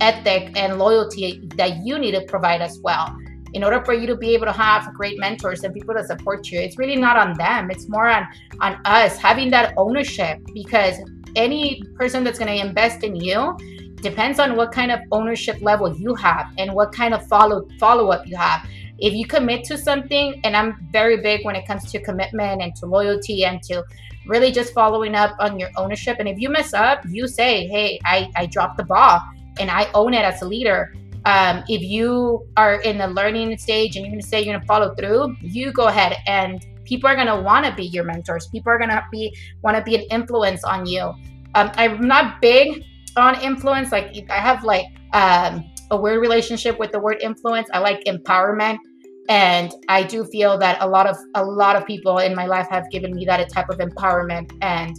ethic 0.00 0.56
and 0.56 0.78
loyalty 0.78 1.40
that 1.56 1.78
you 1.84 1.98
need 1.98 2.12
to 2.12 2.20
provide 2.22 2.60
as 2.60 2.78
well 2.82 3.16
in 3.54 3.64
order 3.64 3.84
for 3.84 3.94
you 3.94 4.06
to 4.06 4.16
be 4.16 4.34
able 4.34 4.46
to 4.46 4.52
have 4.52 4.92
great 4.94 5.18
mentors 5.18 5.62
and 5.64 5.72
people 5.72 5.94
to 5.94 6.04
support 6.04 6.50
you. 6.50 6.60
It's 6.60 6.76
really 6.76 6.96
not 6.96 7.16
on 7.16 7.34
them. 7.38 7.70
It's 7.70 7.88
more 7.88 8.08
on 8.08 8.26
on 8.60 8.80
us 8.84 9.16
having 9.16 9.50
that 9.50 9.74
ownership 9.76 10.40
because 10.52 10.96
any 11.36 11.82
person 11.96 12.24
that's 12.24 12.38
going 12.38 12.52
to 12.56 12.66
invest 12.66 13.02
in 13.02 13.16
you 13.16 13.56
depends 14.02 14.38
on 14.38 14.54
what 14.56 14.70
kind 14.70 14.90
of 14.92 15.00
ownership 15.12 15.56
level 15.62 15.96
you 15.96 16.14
have 16.14 16.52
and 16.58 16.72
what 16.74 16.92
kind 16.92 17.14
of 17.14 17.26
follow 17.26 17.66
follow 17.78 18.10
up 18.10 18.26
you 18.26 18.36
have. 18.36 18.68
If 18.98 19.14
you 19.14 19.26
commit 19.26 19.64
to 19.64 19.76
something 19.76 20.40
and 20.44 20.56
i'm 20.56 20.76
very 20.92 21.20
big 21.20 21.44
when 21.44 21.56
it 21.56 21.66
comes 21.66 21.90
to 21.90 22.00
commitment 22.00 22.62
and 22.62 22.74
to 22.76 22.86
loyalty 22.86 23.44
and 23.44 23.60
to 23.64 23.82
really 24.26 24.52
just 24.52 24.72
following 24.72 25.14
up 25.14 25.34
on 25.40 25.58
your 25.58 25.70
ownership 25.76 26.18
and 26.20 26.28
if 26.28 26.38
you 26.38 26.48
mess 26.48 26.72
up 26.72 27.04
you 27.08 27.26
say 27.26 27.66
hey 27.66 27.98
i 28.04 28.30
i 28.36 28.46
dropped 28.46 28.76
the 28.76 28.84
ball 28.84 29.20
and 29.58 29.68
i 29.68 29.90
own 29.94 30.14
it 30.14 30.24
as 30.24 30.42
a 30.42 30.44
leader 30.46 30.94
um, 31.26 31.64
if 31.68 31.82
you 31.82 32.46
are 32.56 32.80
in 32.82 32.98
the 32.98 33.08
learning 33.08 33.56
stage 33.58 33.96
and 33.96 34.04
you're 34.04 34.12
going 34.12 34.20
to 34.20 34.26
say 34.26 34.42
you're 34.42 34.52
going 34.52 34.60
to 34.60 34.66
follow 34.66 34.94
through, 34.94 35.36
you 35.40 35.72
go 35.72 35.86
ahead 35.86 36.16
and 36.26 36.64
people 36.84 37.08
are 37.08 37.14
going 37.14 37.26
to 37.26 37.40
want 37.40 37.64
to 37.66 37.74
be 37.74 37.84
your 37.84 38.04
mentors. 38.04 38.46
People 38.48 38.72
are 38.72 38.78
going 38.78 38.90
to 38.90 39.02
be 39.10 39.34
want 39.62 39.76
to 39.76 39.82
be 39.82 39.94
an 39.94 40.02
influence 40.10 40.62
on 40.64 40.86
you. 40.86 41.12
Um, 41.54 41.70
I'm 41.74 42.06
not 42.06 42.40
big 42.40 42.84
on 43.16 43.40
influence. 43.40 43.92
Like 43.92 44.26
I 44.30 44.38
have 44.38 44.64
like 44.64 44.86
um, 45.12 45.64
a 45.90 45.96
weird 45.96 46.20
relationship 46.20 46.78
with 46.78 46.92
the 46.92 46.98
word 46.98 47.18
influence. 47.22 47.68
I 47.72 47.78
like 47.78 48.04
empowerment, 48.04 48.78
and 49.28 49.72
I 49.88 50.02
do 50.02 50.24
feel 50.24 50.58
that 50.58 50.78
a 50.80 50.86
lot 50.86 51.06
of 51.06 51.16
a 51.34 51.44
lot 51.44 51.76
of 51.76 51.86
people 51.86 52.18
in 52.18 52.34
my 52.34 52.46
life 52.46 52.68
have 52.70 52.90
given 52.90 53.14
me 53.14 53.24
that 53.26 53.40
a 53.40 53.46
type 53.46 53.70
of 53.70 53.78
empowerment, 53.78 54.56
and 54.60 54.96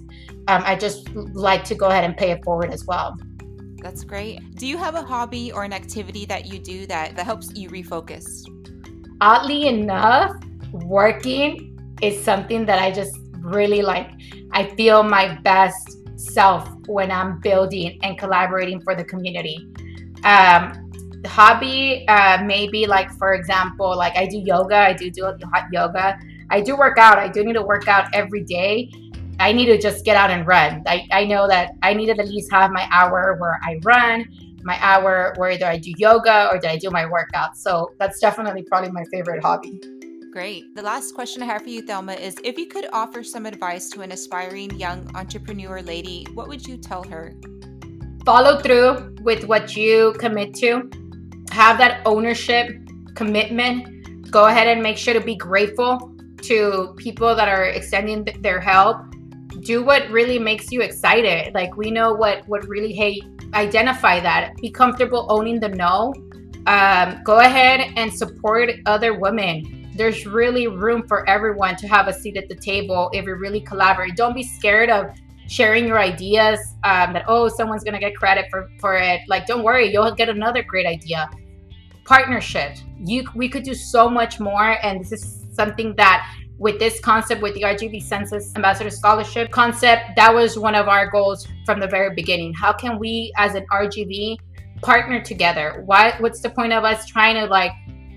um, 0.47 0.63
I 0.65 0.75
just 0.75 1.09
like 1.15 1.63
to 1.65 1.75
go 1.75 1.87
ahead 1.87 2.03
and 2.03 2.15
pay 2.15 2.31
it 2.31 2.43
forward 2.43 2.71
as 2.71 2.85
well. 2.85 3.17
That's 3.81 4.03
great. 4.03 4.55
Do 4.55 4.67
you 4.67 4.77
have 4.77 4.95
a 4.95 5.01
hobby 5.01 5.51
or 5.51 5.63
an 5.63 5.73
activity 5.73 6.25
that 6.25 6.45
you 6.45 6.59
do 6.59 6.85
that, 6.87 7.15
that 7.15 7.25
helps 7.25 7.53
you 7.55 7.69
refocus? 7.69 8.45
Oddly 9.21 9.67
enough, 9.67 10.35
working 10.71 11.95
is 12.01 12.23
something 12.23 12.65
that 12.65 12.79
I 12.79 12.91
just 12.91 13.17
really 13.39 13.81
like. 13.81 14.11
I 14.51 14.75
feel 14.75 15.03
my 15.03 15.39
best 15.43 15.97
self 16.19 16.69
when 16.87 17.11
I'm 17.11 17.39
building 17.39 17.99
and 18.03 18.17
collaborating 18.17 18.81
for 18.81 18.95
the 18.95 19.03
community. 19.03 19.69
Um, 20.23 20.91
hobby, 21.25 22.05
uh, 22.07 22.43
maybe 22.43 22.85
like 22.85 23.11
for 23.17 23.33
example, 23.33 23.95
like 23.95 24.15
I 24.17 24.25
do 24.25 24.37
yoga. 24.37 24.77
I 24.77 24.93
do 24.93 25.09
do 25.09 25.31
hot 25.53 25.65
yoga. 25.71 26.17
I 26.49 26.61
do 26.61 26.77
work 26.77 26.97
out. 26.97 27.17
I 27.17 27.27
do 27.27 27.43
need 27.43 27.53
to 27.53 27.63
work 27.63 27.87
out 27.87 28.13
every 28.13 28.43
day. 28.43 28.91
I 29.39 29.51
need 29.51 29.67
to 29.67 29.77
just 29.77 30.05
get 30.05 30.15
out 30.15 30.29
and 30.29 30.45
run. 30.47 30.83
I, 30.87 31.07
I 31.11 31.25
know 31.25 31.47
that 31.47 31.71
I 31.81 31.93
need 31.93 32.07
to 32.07 32.11
at 32.13 32.27
least 32.27 32.51
have 32.51 32.71
my 32.71 32.87
hour 32.91 33.35
where 33.39 33.59
I 33.63 33.79
run, 33.83 34.25
my 34.63 34.77
hour 34.81 35.33
where 35.37 35.51
either 35.51 35.65
I 35.65 35.77
do 35.77 35.93
yoga 35.97 36.49
or 36.51 36.57
did 36.57 36.69
I 36.69 36.77
do 36.77 36.89
my 36.89 37.05
workout. 37.05 37.57
So 37.57 37.93
that's 37.99 38.19
definitely 38.19 38.63
probably 38.63 38.91
my 38.91 39.03
favorite 39.11 39.43
hobby. 39.43 39.81
Great. 40.31 40.75
The 40.75 40.81
last 40.81 41.15
question 41.15 41.43
I 41.43 41.45
have 41.45 41.63
for 41.63 41.69
you, 41.69 41.81
Thelma, 41.81 42.13
is 42.13 42.35
if 42.43 42.57
you 42.57 42.67
could 42.67 42.87
offer 42.91 43.23
some 43.23 43.45
advice 43.45 43.89
to 43.91 44.01
an 44.01 44.11
aspiring 44.11 44.77
young 44.77 45.09
entrepreneur 45.15 45.81
lady, 45.81 46.27
what 46.33 46.47
would 46.49 46.67
you 46.67 46.77
tell 46.77 47.03
her? 47.03 47.33
follow 48.25 48.59
through 48.59 49.15
with 49.21 49.45
what 49.45 49.75
you 49.75 50.13
commit 50.13 50.53
to, 50.55 50.89
have 51.51 51.77
that 51.77 52.01
ownership, 52.05 52.75
commitment. 53.13 54.31
Go 54.31 54.47
ahead 54.47 54.67
and 54.67 54.81
make 54.81 54.97
sure 54.97 55.13
to 55.13 55.21
be 55.21 55.35
grateful 55.35 56.11
to 56.41 56.93
people 56.97 57.35
that 57.35 57.47
are 57.47 57.65
extending 57.65 58.25
their 58.41 58.59
help. 58.59 58.97
Do 59.65 59.83
what 59.83 60.07
really 60.11 60.37
makes 60.37 60.71
you 60.71 60.81
excited. 60.81 61.55
Like 61.55 61.75
we 61.75 61.89
know 61.89 62.13
what 62.13 62.47
what 62.47 62.67
really 62.67 62.93
hate. 62.93 63.23
Identify 63.55 64.19
that. 64.19 64.55
Be 64.57 64.69
comfortable 64.69 65.25
owning 65.29 65.59
the 65.59 65.69
no. 65.69 66.13
Um, 66.67 67.23
go 67.23 67.39
ahead 67.39 67.91
and 67.95 68.13
support 68.13 68.69
other 68.85 69.17
women. 69.19 69.91
There's 69.95 70.27
really 70.27 70.67
room 70.67 71.07
for 71.07 71.27
everyone 71.27 71.77
to 71.77 71.87
have 71.87 72.07
a 72.07 72.13
seat 72.13 72.37
at 72.37 72.47
the 72.47 72.53
table 72.55 73.09
if 73.11 73.25
you 73.25 73.33
really 73.33 73.61
collaborate. 73.61 74.15
Don't 74.15 74.35
be 74.35 74.43
scared 74.43 74.91
of 74.91 75.07
sharing 75.47 75.87
your 75.87 75.99
ideas 75.99 76.59
um, 76.83 77.13
that 77.13 77.25
oh 77.27 77.47
someone's 77.47 77.83
gonna 77.83 77.99
get 77.99 78.15
credit 78.15 78.45
for 78.49 78.69
for 78.79 78.95
it 78.95 79.21
like 79.27 79.45
don't 79.45 79.63
worry 79.63 79.91
you'll 79.91 80.11
get 80.11 80.29
another 80.29 80.63
great 80.63 80.87
idea 80.87 81.29
partnership 82.03 82.77
you 83.03 83.23
we 83.35 83.47
could 83.47 83.61
do 83.63 83.73
so 83.73 84.09
much 84.09 84.39
more 84.39 84.77
and 84.83 85.01
this 85.01 85.11
is 85.11 85.45
something 85.53 85.95
that 85.95 86.27
with 86.57 86.79
this 86.79 86.99
concept 86.99 87.41
with 87.41 87.53
the 87.55 87.61
RGV 87.61 88.01
census 88.01 88.55
ambassador 88.55 88.89
scholarship 88.89 89.51
concept 89.51 90.03
that 90.15 90.33
was 90.33 90.57
one 90.57 90.75
of 90.75 90.87
our 90.87 91.09
goals 91.09 91.47
from 91.65 91.79
the 91.79 91.87
very 91.87 92.13
beginning 92.15 92.53
how 92.53 92.71
can 92.71 92.97
we 92.99 93.31
as 93.37 93.55
an 93.55 93.65
RGV 93.71 94.37
partner 94.81 95.21
together 95.21 95.83
why 95.85 96.15
what's 96.19 96.41
the 96.41 96.49
point 96.49 96.73
of 96.73 96.83
us 96.83 97.05
trying 97.05 97.35
to 97.35 97.45
like 97.45 97.71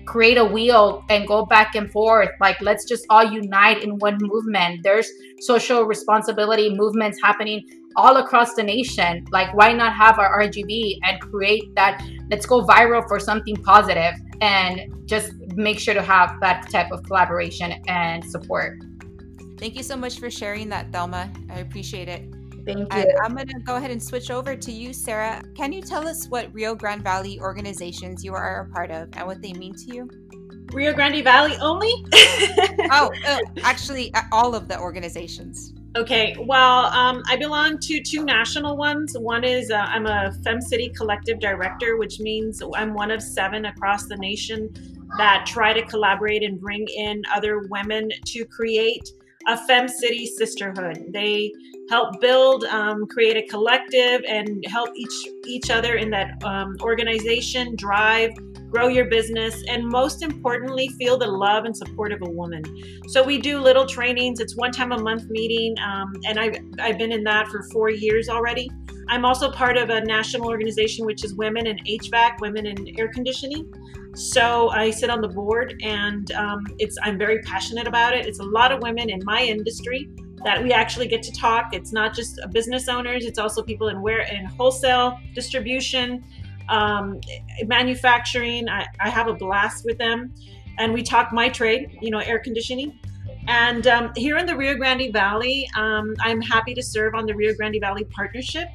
create 0.09 0.39
a 0.39 0.43
wheel 0.43 1.05
and 1.09 1.27
go 1.27 1.45
back 1.45 1.75
and 1.75 1.91
forth. 1.91 2.29
Like, 2.41 2.59
let's 2.61 2.83
just 2.83 3.05
all 3.11 3.23
unite 3.23 3.83
in 3.83 3.99
one 3.99 4.17
movement. 4.19 4.81
There's 4.81 5.07
social 5.39 5.83
responsibility 5.83 6.73
movements 6.73 7.19
happening 7.23 7.63
all 7.95 8.17
across 8.17 8.55
the 8.55 8.63
nation. 8.63 9.25
Like, 9.31 9.53
why 9.53 9.71
not 9.71 9.93
have 9.93 10.17
our 10.17 10.41
RGV 10.41 10.97
and 11.03 11.21
create 11.21 11.75
that? 11.75 12.03
Let's 12.31 12.47
go 12.47 12.65
viral 12.65 13.07
for 13.07 13.19
something 13.19 13.55
positive 13.57 14.15
and 14.41 14.81
just 15.05 15.33
make 15.55 15.79
sure 15.79 15.93
to 15.93 16.01
have 16.01 16.39
that 16.41 16.69
type 16.69 16.91
of 16.91 17.03
collaboration 17.03 17.81
and 17.87 18.23
support. 18.23 18.79
Thank 19.57 19.75
you 19.75 19.83
so 19.83 19.97
much 19.97 20.19
for 20.19 20.29
sharing 20.29 20.69
that, 20.69 20.91
Thelma. 20.91 21.31
I 21.49 21.59
appreciate 21.59 22.07
it. 22.07 22.23
Thank 22.65 22.93
you. 22.93 23.17
I'm 23.23 23.35
going 23.35 23.47
to 23.47 23.59
go 23.59 23.75
ahead 23.75 23.91
and 23.91 24.01
switch 24.01 24.31
over 24.31 24.55
to 24.55 24.71
you, 24.71 24.93
Sarah. 24.93 25.43
Can 25.55 25.71
you 25.71 25.81
tell 25.81 26.07
us 26.07 26.27
what 26.27 26.53
Rio 26.53 26.75
Grande 26.75 27.03
Valley 27.03 27.39
organizations 27.39 28.23
you 28.23 28.33
are 28.33 28.67
a 28.69 28.73
part 28.73 28.91
of 28.91 29.09
and 29.13 29.27
what 29.27 29.41
they 29.41 29.53
mean 29.53 29.73
to 29.75 29.95
you? 29.95 30.09
Rio 30.71 30.93
Grande 30.93 31.23
Valley 31.23 31.57
only? 31.61 31.91
oh, 32.91 33.11
oh, 33.27 33.39
actually, 33.63 34.13
uh, 34.13 34.21
all 34.31 34.55
of 34.55 34.67
the 34.67 34.79
organizations. 34.79 35.73
Okay, 35.97 36.35
well, 36.39 36.85
um, 36.85 37.23
I 37.27 37.35
belong 37.35 37.79
to 37.79 38.01
two 38.01 38.23
national 38.23 38.77
ones. 38.77 39.17
One 39.17 39.43
is 39.43 39.71
uh, 39.71 39.77
I'm 39.77 40.05
a 40.05 40.31
Fem 40.43 40.61
City 40.61 40.89
Collective 40.89 41.39
Director, 41.39 41.97
which 41.97 42.19
means 42.19 42.61
I'm 42.75 42.93
one 42.93 43.09
of 43.09 43.23
seven 43.23 43.65
across 43.65 44.05
the 44.05 44.17
nation 44.17 44.69
that 45.17 45.45
try 45.45 45.73
to 45.73 45.81
collaborate 45.85 46.43
and 46.43 46.59
bring 46.59 46.87
in 46.87 47.21
other 47.33 47.59
women 47.69 48.09
to 48.25 48.45
create 48.45 49.09
a 49.47 49.57
Fem 49.65 49.87
City 49.87 50.25
sisterhood. 50.25 51.05
They 51.09 51.51
help 51.89 52.19
build, 52.21 52.65
um, 52.65 53.07
create 53.07 53.37
a 53.37 53.47
collective, 53.47 54.21
and 54.27 54.63
help 54.67 54.89
each 54.95 55.27
each 55.47 55.69
other 55.71 55.95
in 55.95 56.09
that 56.11 56.43
um, 56.43 56.75
organization 56.81 57.75
drive, 57.75 58.31
grow 58.69 58.87
your 58.87 59.05
business, 59.05 59.63
and 59.67 59.87
most 59.87 60.21
importantly, 60.21 60.89
feel 60.99 61.17
the 61.17 61.25
love 61.27 61.65
and 61.65 61.75
support 61.75 62.11
of 62.11 62.21
a 62.21 62.29
woman. 62.29 62.63
So 63.07 63.23
we 63.23 63.39
do 63.39 63.59
little 63.59 63.85
trainings. 63.85 64.39
It's 64.39 64.55
one 64.55 64.71
time 64.71 64.91
a 64.91 64.99
month 64.99 65.29
meeting, 65.29 65.75
um, 65.79 66.13
and 66.27 66.39
I've 66.39 66.57
I've 66.79 66.97
been 66.97 67.11
in 67.11 67.23
that 67.23 67.47
for 67.47 67.63
four 67.71 67.89
years 67.89 68.29
already. 68.29 68.69
I'm 69.07 69.25
also 69.25 69.51
part 69.51 69.75
of 69.75 69.89
a 69.89 70.01
national 70.01 70.47
organization 70.47 71.03
which 71.05 71.23
is 71.23 71.33
Women 71.33 71.65
in 71.65 71.77
HVAC, 71.77 72.41
Women 72.41 72.67
in 72.67 72.99
Air 72.99 73.07
Conditioning. 73.07 73.73
So 74.15 74.69
I 74.69 74.89
sit 74.91 75.09
on 75.09 75.21
the 75.21 75.27
board, 75.27 75.75
and 75.81 76.31
um, 76.33 76.65
it's 76.77 76.97
I'm 77.03 77.17
very 77.17 77.39
passionate 77.39 77.87
about 77.87 78.13
it. 78.15 78.25
It's 78.25 78.39
a 78.39 78.43
lot 78.43 78.71
of 78.71 78.81
women 78.81 79.09
in 79.09 79.21
my 79.23 79.41
industry 79.41 80.09
that 80.43 80.63
we 80.63 80.73
actually 80.73 81.07
get 81.07 81.21
to 81.23 81.31
talk. 81.31 81.73
It's 81.73 81.91
not 81.91 82.13
just 82.13 82.39
business 82.51 82.87
owners; 82.87 83.25
it's 83.25 83.39
also 83.39 83.61
people 83.61 83.89
in 83.89 84.01
where 84.01 84.21
in 84.21 84.45
wholesale 84.45 85.19
distribution, 85.35 86.23
um, 86.69 87.19
manufacturing. 87.65 88.67
I, 88.67 88.87
I 88.99 89.09
have 89.09 89.27
a 89.27 89.33
blast 89.33 89.85
with 89.85 89.97
them, 89.97 90.33
and 90.77 90.93
we 90.93 91.03
talk 91.03 91.31
my 91.31 91.49
trade, 91.49 91.97
you 92.01 92.09
know, 92.09 92.19
air 92.19 92.39
conditioning. 92.39 92.99
And 93.47 93.87
um, 93.87 94.11
here 94.15 94.37
in 94.37 94.45
the 94.45 94.55
Rio 94.55 94.75
Grande 94.75 95.11
Valley, 95.13 95.69
um, 95.75 96.15
I'm 96.19 96.41
happy 96.41 96.73
to 96.73 96.83
serve 96.83 97.15
on 97.15 97.25
the 97.25 97.35
Rio 97.35 97.53
Grande 97.55 97.77
Valley 97.79 98.03
Partnership. 98.05 98.67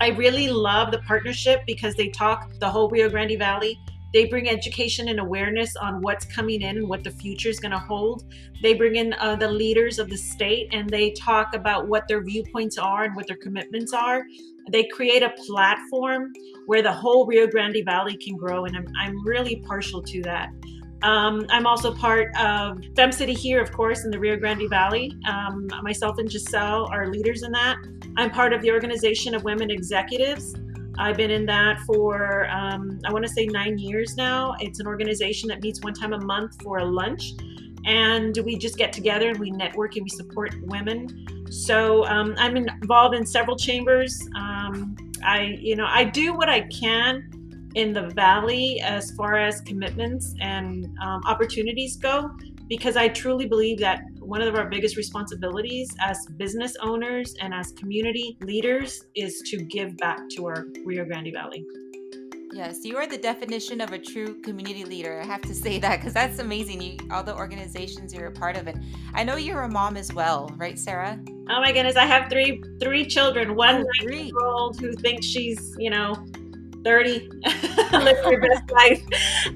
I 0.00 0.08
really 0.08 0.48
love 0.48 0.90
the 0.90 0.98
partnership 1.00 1.62
because 1.66 1.94
they 1.94 2.08
talk 2.08 2.50
the 2.58 2.68
whole 2.68 2.88
Rio 2.88 3.08
Grande 3.08 3.38
Valley 3.38 3.78
they 4.12 4.26
bring 4.26 4.48
education 4.48 5.08
and 5.08 5.20
awareness 5.20 5.76
on 5.76 6.00
what's 6.00 6.24
coming 6.24 6.62
in 6.62 6.78
and 6.78 6.88
what 6.88 7.04
the 7.04 7.10
future 7.10 7.48
is 7.48 7.60
going 7.60 7.72
to 7.72 7.78
hold. 7.78 8.24
They 8.62 8.74
bring 8.74 8.96
in 8.96 9.14
uh, 9.14 9.36
the 9.36 9.50
leaders 9.50 9.98
of 9.98 10.08
the 10.08 10.16
state 10.16 10.68
and 10.72 10.88
they 10.88 11.12
talk 11.12 11.54
about 11.54 11.88
what 11.88 12.08
their 12.08 12.22
viewpoints 12.22 12.78
are 12.78 13.04
and 13.04 13.14
what 13.14 13.26
their 13.26 13.36
commitments 13.36 13.92
are. 13.92 14.24
They 14.70 14.84
create 14.84 15.22
a 15.22 15.30
platform 15.46 16.32
where 16.66 16.82
the 16.82 16.92
whole 16.92 17.26
Rio 17.26 17.46
Grande 17.46 17.82
Valley 17.84 18.16
can 18.16 18.36
grow, 18.36 18.66
and 18.66 18.76
I'm, 18.76 18.86
I'm 19.00 19.26
really 19.26 19.56
partial 19.66 20.02
to 20.02 20.22
that. 20.22 20.50
Um, 21.02 21.46
I'm 21.48 21.66
also 21.66 21.94
part 21.94 22.28
of 22.36 22.78
Fem 22.94 23.10
City 23.10 23.32
here, 23.32 23.60
of 23.62 23.72
course, 23.72 24.04
in 24.04 24.10
the 24.10 24.18
Rio 24.18 24.36
Grande 24.36 24.68
Valley. 24.68 25.16
Um, 25.26 25.66
myself 25.82 26.18
and 26.18 26.30
Giselle 26.30 26.88
are 26.92 27.08
leaders 27.08 27.42
in 27.42 27.52
that. 27.52 27.78
I'm 28.16 28.30
part 28.30 28.52
of 28.52 28.60
the 28.60 28.70
Organization 28.70 29.34
of 29.34 29.42
Women 29.44 29.70
Executives. 29.70 30.54
I've 31.00 31.16
been 31.16 31.30
in 31.30 31.46
that 31.46 31.80
for, 31.80 32.46
um, 32.50 33.00
I 33.06 33.12
want 33.12 33.24
to 33.24 33.30
say 33.30 33.46
nine 33.46 33.78
years 33.78 34.16
now. 34.16 34.54
It's 34.60 34.80
an 34.80 34.86
organization 34.86 35.48
that 35.48 35.62
meets 35.62 35.80
one 35.82 35.94
time 35.94 36.12
a 36.12 36.20
month 36.20 36.62
for 36.62 36.78
a 36.78 36.84
lunch. 36.84 37.32
And 37.86 38.36
we 38.44 38.58
just 38.58 38.76
get 38.76 38.92
together 38.92 39.30
and 39.30 39.38
we 39.38 39.50
network 39.50 39.96
and 39.96 40.04
we 40.04 40.10
support 40.10 40.54
women. 40.64 41.26
So 41.50 42.04
um, 42.04 42.34
I'm 42.36 42.54
involved 42.56 43.14
in 43.14 43.24
several 43.24 43.56
chambers. 43.56 44.20
Um, 44.36 44.94
I, 45.24 45.56
you 45.58 45.74
know, 45.74 45.86
I 45.88 46.04
do 46.04 46.34
what 46.34 46.50
I 46.50 46.60
can 46.68 47.70
in 47.74 47.94
the 47.94 48.08
valley 48.08 48.80
as 48.82 49.10
far 49.12 49.36
as 49.36 49.62
commitments 49.62 50.34
and 50.40 50.86
um, 51.02 51.22
opportunities 51.26 51.96
go 51.96 52.30
because 52.68 52.96
I 52.96 53.08
truly 53.08 53.46
believe 53.46 53.78
that 53.78 54.02
one 54.30 54.42
of 54.42 54.54
our 54.54 54.66
biggest 54.66 54.96
responsibilities 54.96 55.92
as 56.00 56.24
business 56.36 56.76
owners 56.80 57.34
and 57.40 57.52
as 57.52 57.72
community 57.72 58.38
leaders 58.42 59.06
is 59.16 59.42
to 59.50 59.56
give 59.56 59.96
back 59.96 60.20
to 60.30 60.46
our 60.46 60.66
Rio 60.84 61.04
Grande 61.04 61.32
Valley. 61.34 61.66
Yes, 62.52 62.84
you 62.84 62.96
are 62.96 63.08
the 63.08 63.18
definition 63.18 63.80
of 63.80 63.92
a 63.92 63.98
true 63.98 64.40
community 64.42 64.84
leader. 64.84 65.20
I 65.20 65.26
have 65.26 65.42
to 65.42 65.54
say 65.54 65.80
that 65.80 65.98
because 65.98 66.14
that's 66.14 66.38
amazing. 66.38 66.80
You, 66.80 66.96
all 67.10 67.24
the 67.24 67.34
organizations 67.34 68.14
you're 68.14 68.28
a 68.28 68.32
part 68.32 68.56
of, 68.56 68.68
and 68.68 68.84
I 69.14 69.24
know 69.24 69.34
you're 69.34 69.62
a 69.62 69.68
mom 69.68 69.96
as 69.96 70.12
well, 70.12 70.48
right, 70.56 70.78
Sarah? 70.78 71.18
Oh 71.48 71.60
my 71.60 71.72
goodness, 71.72 71.96
I 71.96 72.06
have 72.06 72.30
three 72.30 72.62
three 72.80 73.06
children. 73.06 73.56
One 73.56 73.84
oh, 73.84 74.08
year 74.08 74.30
old 74.40 74.78
who 74.78 74.92
thinks 74.92 75.26
she's 75.26 75.74
you 75.76 75.90
know 75.90 76.14
30 76.84 77.28
live 77.92 78.16
your 78.30 78.40
best 78.40 78.70
life. 78.70 79.02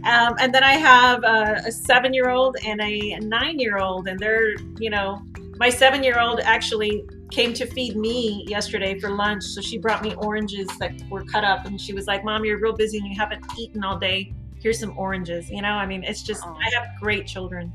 Um, 0.04 0.34
and 0.38 0.54
then 0.54 0.64
i 0.64 0.72
have 0.72 1.22
a, 1.24 1.62
a 1.66 1.72
seven 1.72 2.12
year 2.12 2.30
old 2.30 2.56
and 2.64 2.80
a 2.80 3.18
nine 3.20 3.58
year 3.58 3.78
old 3.78 4.08
and 4.08 4.18
they're 4.18 4.54
you 4.78 4.90
know 4.90 5.22
my 5.56 5.70
seven 5.70 6.02
year 6.02 6.20
old 6.20 6.40
actually 6.40 7.04
came 7.30 7.52
to 7.54 7.66
feed 7.66 7.96
me 7.96 8.44
yesterday 8.48 8.98
for 8.98 9.10
lunch 9.10 9.44
so 9.44 9.60
she 9.60 9.78
brought 9.78 10.02
me 10.02 10.14
oranges 10.16 10.68
that 10.78 10.92
were 11.10 11.24
cut 11.24 11.44
up 11.44 11.66
and 11.66 11.80
she 11.80 11.92
was 11.92 12.06
like 12.06 12.24
mom 12.24 12.44
you're 12.44 12.60
real 12.60 12.74
busy 12.74 12.98
and 12.98 13.06
you 13.06 13.16
haven't 13.16 13.44
eaten 13.58 13.84
all 13.84 13.98
day. 13.98 14.32
Here's 14.60 14.78
some 14.78 14.96
oranges 14.98 15.50
you 15.50 15.62
know? 15.62 15.72
I 15.72 15.86
mean 15.86 16.04
it's 16.04 16.22
just 16.22 16.44
i 16.44 16.70
have 16.74 16.88
great 17.00 17.26
children. 17.26 17.72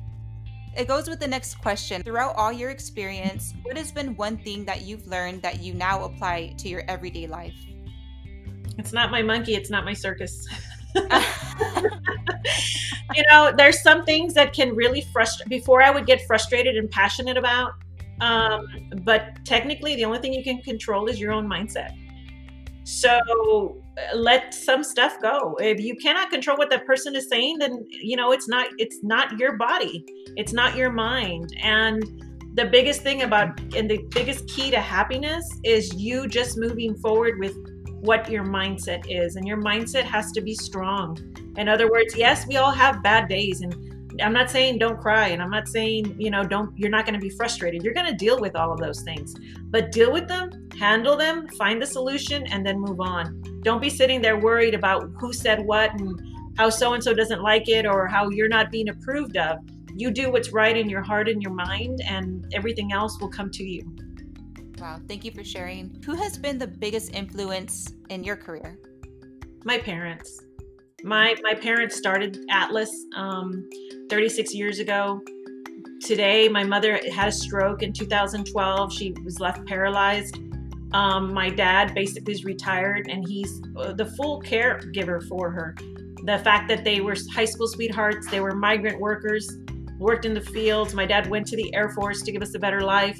It 0.77 0.87
goes 0.87 1.09
with 1.09 1.19
the 1.19 1.27
next 1.27 1.55
question. 1.55 2.03
Throughout 2.03 2.35
all 2.35 2.53
your 2.53 2.69
experience, 2.69 3.55
what 3.63 3.75
has 3.75 3.91
been 3.91 4.15
one 4.15 4.37
thing 4.37 4.63
that 4.65 4.83
you've 4.83 5.07
learned 5.07 5.41
that 5.41 5.61
you 5.61 5.73
now 5.73 6.03
apply 6.03 6.53
to 6.59 6.69
your 6.69 6.83
everyday 6.87 7.25
life? 7.25 7.55
It's 8.79 8.93
not 8.93 9.11
my 9.11 9.21
monkey, 9.21 9.55
it's 9.55 9.69
not 9.69 9.85
my 9.85 9.93
circus. 9.93 10.47
you 13.15 13.23
know, 13.29 13.51
there's 13.55 13.81
some 13.81 14.05
things 14.05 14.33
that 14.33 14.53
can 14.53 14.75
really 14.75 15.01
frustrate. 15.13 15.49
Before 15.49 15.81
I 15.81 15.89
would 15.91 16.05
get 16.05 16.25
frustrated 16.25 16.75
and 16.77 16.89
passionate 16.89 17.37
about, 17.37 17.73
um, 18.21 18.65
but 19.03 19.43
technically, 19.45 19.95
the 19.95 20.05
only 20.05 20.19
thing 20.19 20.33
you 20.33 20.43
can 20.43 20.61
control 20.61 21.07
is 21.07 21.19
your 21.19 21.31
own 21.31 21.47
mindset. 21.47 21.95
So 22.83 23.81
let 24.15 24.53
some 24.53 24.83
stuff 24.83 25.21
go. 25.21 25.55
If 25.61 25.79
you 25.79 25.95
cannot 25.95 26.31
control 26.31 26.57
what 26.57 26.69
that 26.71 26.85
person 26.85 27.15
is 27.15 27.29
saying, 27.29 27.59
then 27.59 27.85
you 27.89 28.15
know 28.15 28.31
it's 28.31 28.47
not 28.47 28.67
it's 28.77 29.03
not 29.03 29.37
your 29.37 29.57
body, 29.57 30.05
it's 30.37 30.53
not 30.53 30.75
your 30.75 30.91
mind, 30.91 31.55
and 31.61 32.03
the 32.55 32.65
biggest 32.65 33.01
thing 33.03 33.21
about 33.21 33.59
and 33.75 33.89
the 33.89 33.99
biggest 34.09 34.47
key 34.47 34.71
to 34.71 34.79
happiness 34.79 35.47
is 35.63 35.93
you 35.93 36.27
just 36.27 36.57
moving 36.57 36.95
forward 36.95 37.39
with 37.39 37.55
what 38.01 38.29
your 38.29 38.43
mindset 38.43 39.03
is 39.09 39.35
and 39.35 39.47
your 39.47 39.57
mindset 39.57 40.03
has 40.03 40.31
to 40.31 40.41
be 40.41 40.53
strong 40.53 41.17
in 41.57 41.67
other 41.67 41.89
words 41.89 42.15
yes 42.15 42.47
we 42.47 42.57
all 42.57 42.71
have 42.71 43.03
bad 43.03 43.27
days 43.27 43.61
and 43.61 43.75
i'm 44.21 44.33
not 44.33 44.49
saying 44.49 44.77
don't 44.77 44.99
cry 44.99 45.27
and 45.27 45.41
i'm 45.41 45.49
not 45.49 45.67
saying 45.67 46.15
you 46.19 46.29
know 46.29 46.43
don't 46.43 46.77
you're 46.77 46.89
not 46.89 47.05
going 47.05 47.13
to 47.13 47.19
be 47.19 47.29
frustrated 47.29 47.83
you're 47.83 47.93
going 47.93 48.05
to 48.05 48.15
deal 48.15 48.39
with 48.39 48.55
all 48.55 48.71
of 48.71 48.79
those 48.79 49.01
things 49.01 49.35
but 49.69 49.91
deal 49.91 50.11
with 50.11 50.27
them 50.27 50.49
handle 50.79 51.17
them, 51.17 51.47
find 51.49 51.81
the 51.81 51.85
solution, 51.85 52.47
and 52.47 52.65
then 52.65 52.79
move 52.79 53.01
on. 53.01 53.43
Don't 53.63 53.81
be 53.81 53.89
sitting 53.89 54.21
there 54.21 54.37
worried 54.37 54.73
about 54.73 55.11
who 55.19 55.33
said 55.33 55.59
what 55.65 55.93
and 55.99 56.19
how 56.57 56.69
so 56.69 56.93
and 56.93 57.03
so 57.03 57.13
doesn't 57.13 57.41
like 57.41 57.67
it 57.67 57.85
or 57.85 58.07
how 58.07 58.29
you're 58.29 58.47
not 58.47 58.71
being 58.71 58.89
approved 58.89 59.37
of. 59.37 59.59
You 59.95 60.09
do 60.09 60.31
what's 60.31 60.51
right 60.51 60.75
in 60.75 60.89
your 60.89 61.01
heart 61.01 61.27
and 61.27 61.43
your 61.43 61.53
mind, 61.53 62.01
and 62.07 62.49
everything 62.53 62.93
else 62.93 63.19
will 63.19 63.29
come 63.29 63.51
to 63.51 63.63
you. 63.63 63.85
Wow, 64.79 65.01
thank 65.09 65.25
you 65.25 65.31
for 65.31 65.43
sharing. 65.43 66.01
Who 66.05 66.13
has 66.13 66.37
been 66.37 66.57
the 66.57 66.67
biggest 66.67 67.13
influence 67.13 67.91
in 68.09 68.23
your 68.23 68.37
career? 68.37 68.79
My 69.65 69.77
parents. 69.77 70.41
My 71.03 71.35
my 71.43 71.53
parents 71.53 71.97
started 71.97 72.45
Atlas 72.49 72.89
um, 73.15 73.69
36 74.09 74.53
years 74.53 74.79
ago. 74.79 75.21
Today, 76.01 76.47
my 76.47 76.63
mother 76.63 76.99
had 77.13 77.27
a 77.27 77.31
stroke 77.31 77.83
in 77.83 77.91
2012. 77.91 78.93
She 78.93 79.13
was 79.25 79.39
left 79.41 79.65
paralyzed. 79.65 80.39
Um, 80.93 81.33
my 81.33 81.49
dad 81.49 81.93
basically 81.93 82.33
is 82.33 82.45
retired, 82.45 83.09
and 83.09 83.27
he's 83.27 83.61
uh, 83.77 83.91
the 83.91 84.05
full 84.05 84.41
caregiver 84.41 85.27
for 85.27 85.51
her. 85.51 85.75
The 86.23 86.39
fact 86.39 86.69
that 86.69 86.85
they 86.85 87.01
were 87.01 87.15
high 87.33 87.45
school 87.45 87.67
sweethearts, 87.67 88.29
they 88.31 88.39
were 88.39 88.55
migrant 88.55 88.99
workers, 88.99 89.57
worked 89.97 90.25
in 90.25 90.33
the 90.33 90.41
fields. 90.41 90.93
My 90.93 91.05
dad 91.05 91.29
went 91.29 91.47
to 91.47 91.57
the 91.57 91.73
Air 91.75 91.89
Force 91.89 92.21
to 92.21 92.31
give 92.31 92.41
us 92.41 92.55
a 92.55 92.59
better 92.59 92.81
life, 92.81 93.19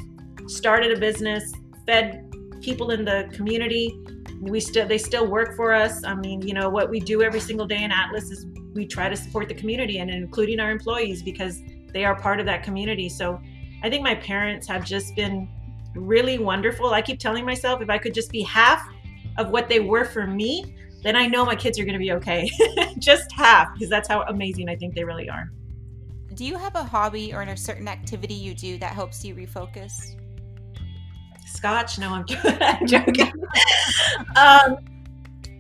started 0.50 0.96
a 0.96 1.00
business, 1.00 1.54
fed 1.86 2.26
people 2.62 2.92
in 2.92 3.06
the 3.06 3.30
community. 3.34 3.98
We 4.42 4.60
still 4.60 4.88
they 4.88 4.98
still 4.98 5.28
work 5.28 5.56
for 5.56 5.74
us. 5.74 6.04
I 6.04 6.16
mean, 6.16 6.42
you 6.42 6.54
know 6.54 6.70
what 6.70 6.90
we 6.90 7.00
do 7.00 7.22
every 7.22 7.40
single 7.40 7.66
day 7.66 7.84
in 7.84 7.92
Atlas 7.92 8.32
is 8.32 8.46
we 8.74 8.86
try 8.86 9.10
to 9.10 9.16
support 9.16 9.48
the 9.48 9.56
community 9.56 10.00
and 10.00 10.10
including 10.10 10.60
our 10.60 10.72
employees 10.72 11.24
because 11.24 11.62
they 11.94 12.06
are 12.06 12.20
part 12.20 12.40
of 12.40 12.46
that 12.46 12.64
community. 12.64 13.10
So 13.10 13.42
I 13.84 13.90
think 13.90 14.04
my 14.04 14.16
parents 14.16 14.68
have 14.68 14.86
just 14.86 15.16
been 15.16 15.50
really 15.96 16.38
wonderful. 16.38 16.92
I 16.94 17.02
keep 17.02 17.20
telling 17.20 17.46
myself 17.46 17.82
if 17.82 17.90
I 17.90 17.98
could 17.98 18.14
just 18.14 18.32
be 18.32 18.42
half 18.44 18.82
of 19.38 19.50
what 19.50 19.70
they 19.70 19.80
were 19.80 20.06
for 20.06 20.28
me, 20.28 20.76
then 21.02 21.16
I 21.16 21.28
know 21.28 21.46
my 21.46 21.56
kids 21.56 21.80
are 21.80 21.86
going 21.86 21.94
to 21.94 22.00
be 22.00 22.12
okay. 22.14 22.50
just 23.00 23.32
half, 23.32 23.74
because 23.74 23.90
that's 23.90 24.08
how 24.08 24.24
amazing 24.24 24.70
I 24.70 24.76
think 24.76 24.96
they 24.96 25.04
really 25.04 25.30
are. 25.30 25.50
Do 26.34 26.46
you 26.46 26.58
have 26.58 26.76
a 26.76 26.84
hobby 26.84 27.34
or 27.34 27.42
a 27.42 27.58
certain 27.58 27.88
activity 27.88 28.34
you 28.34 28.54
do 28.54 28.78
that 28.80 28.94
helps 28.94 29.24
you 29.24 29.34
refocus? 29.34 30.19
Scotch? 31.50 32.00
No, 32.00 32.10
I'm, 32.14 32.26
joking. 32.88 33.32
um, 34.36 34.78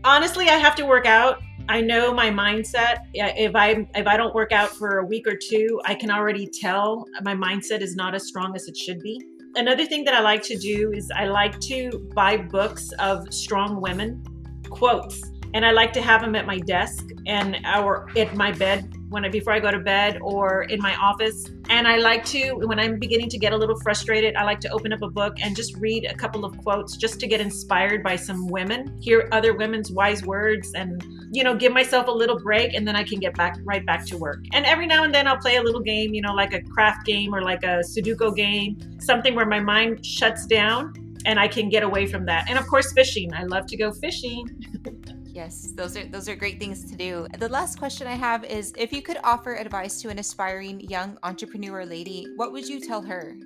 honestly, 0.04 0.49
I 0.49 0.58
have 0.58 0.75
to 0.75 0.86
work 0.86 1.06
out. 1.06 1.41
I 1.67 1.82
know 1.82 2.13
my 2.13 2.30
mindset. 2.30 3.06
If 3.13 3.56
I 3.56 3.88
if 3.95 4.08
I 4.08 4.17
don't 4.17 4.34
work 4.34 4.52
out 4.52 4.69
for 4.69 4.99
a 4.99 5.06
week 5.06 5.28
or 5.28 5.36
two, 5.36 5.80
I 5.86 5.93
can 5.93 6.10
already 6.10 6.47
tell 6.47 7.06
my 7.21 7.36
mindset 7.36 7.82
is 7.82 7.95
not 7.95 8.15
as 8.15 8.28
strong 8.28 8.56
as 8.56 8.67
it 8.67 8.75
should 8.75 9.02
be. 9.02 9.21
Another 9.56 9.86
thing 9.86 10.04
that 10.06 10.13
I 10.13 10.19
like 10.19 10.41
to 10.43 10.58
do 10.58 10.91
is 10.91 11.12
I 11.15 11.25
like 11.25 11.60
to 11.62 12.10
buy 12.15 12.38
books 12.38 12.91
of 12.99 13.32
strong 13.34 13.82
women 13.82 14.23
quotes 14.69 15.21
and 15.54 15.65
I 15.65 15.71
like 15.71 15.91
to 15.93 16.02
have 16.02 16.21
them 16.21 16.36
at 16.36 16.45
my 16.45 16.60
desk 16.60 17.08
and 17.25 17.58
or 17.65 18.08
at 18.15 18.36
my 18.36 18.52
bed 18.52 18.93
when 19.10 19.26
I 19.26 19.30
before 19.30 19.54
I 19.54 19.60
go 19.60 19.72
to 19.72 19.80
bed 19.80 20.19
or 20.22 20.63
in 20.63 20.80
my 20.82 20.95
office. 20.95 21.45
And 21.69 21.88
I 21.88 21.98
like 21.98 22.26
to 22.26 22.54
when 22.54 22.80
I'm 22.80 23.00
beginning 23.00 23.30
to 23.30 23.38
get 23.38 23.54
a 23.54 23.58
little 23.58 23.80
frustrated, 23.80 24.36
I 24.36 24.43
like 24.43 24.60
to 24.62 24.69
open 24.69 24.93
up 24.93 25.02
a 25.02 25.10
book 25.10 25.38
and 25.41 25.56
just 25.56 25.76
read 25.78 26.06
a 26.06 26.15
couple 26.15 26.45
of 26.45 26.58
quotes 26.60 26.98
just 26.98 27.19
to 27.19 27.28
get 27.28 27.41
inspired 27.41 28.04
by 28.04 28.15
some 28.15 28.48
women, 28.48 29.00
hear 29.02 29.28
other 29.32 29.54
women's 29.54 29.91
wise 29.91 30.24
words 30.24 30.74
and 30.74 31.04
you 31.32 31.43
know, 31.43 31.56
give 31.56 31.72
myself 31.72 32.08
a 32.08 32.12
little 32.12 32.39
break 32.39 32.74
and 32.74 32.88
then 32.88 32.95
I 32.95 33.04
can 33.04 33.19
get 33.19 33.36
back 33.36 33.58
right 33.63 33.86
back 33.86 34.06
to 34.08 34.17
work. 34.17 34.43
And 34.54 34.65
every 34.65 34.88
now 34.88 35.04
and 35.04 35.13
then 35.13 35.28
I'll 35.28 35.38
play 35.38 35.58
a 35.58 35.62
little 35.62 35.82
game, 35.82 36.13
you 36.13 36.22
know, 36.22 36.34
like 36.34 36.54
a 36.54 36.62
craft 36.62 37.06
game 37.06 37.34
or 37.34 37.41
like 37.41 37.63
a 37.63 37.82
Sudoku 37.84 38.36
game, 38.36 38.78
something 39.00 39.36
where 39.36 39.45
my 39.45 39.60
mind 39.60 40.06
shuts 40.06 40.45
down 40.45 40.93
and 41.26 41.39
I 41.39 41.48
can 41.48 41.69
get 41.69 41.84
away 41.84 42.08
from 42.08 42.26
that. 42.26 42.50
And 42.50 42.58
of 42.58 42.67
course, 42.67 42.91
fishing. 42.93 43.34
I 43.34 43.43
love 43.43 43.67
to 43.67 43.78
go 43.78 43.91
fishing. 43.91 44.48
Yes, 45.31 45.71
those 45.75 45.95
are 45.95 46.05
those 46.05 46.27
are 46.27 46.35
great 46.35 46.59
things 46.59 46.83
to 46.89 46.95
do. 46.95 47.27
The 47.37 47.49
last 47.49 47.77
question 47.77 48.07
I 48.07 48.15
have 48.15 48.43
is 48.43 48.73
if 48.77 48.91
you 48.91 49.01
could 49.01 49.17
offer 49.23 49.55
advice 49.55 50.01
to 50.01 50.09
an 50.09 50.19
aspiring 50.19 50.79
young 50.81 51.17
entrepreneur 51.23 51.85
lady, 51.85 52.27
what 52.35 52.51
would 52.51 52.67
you 52.67 52.79
tell 52.79 53.01
her? 53.03 53.37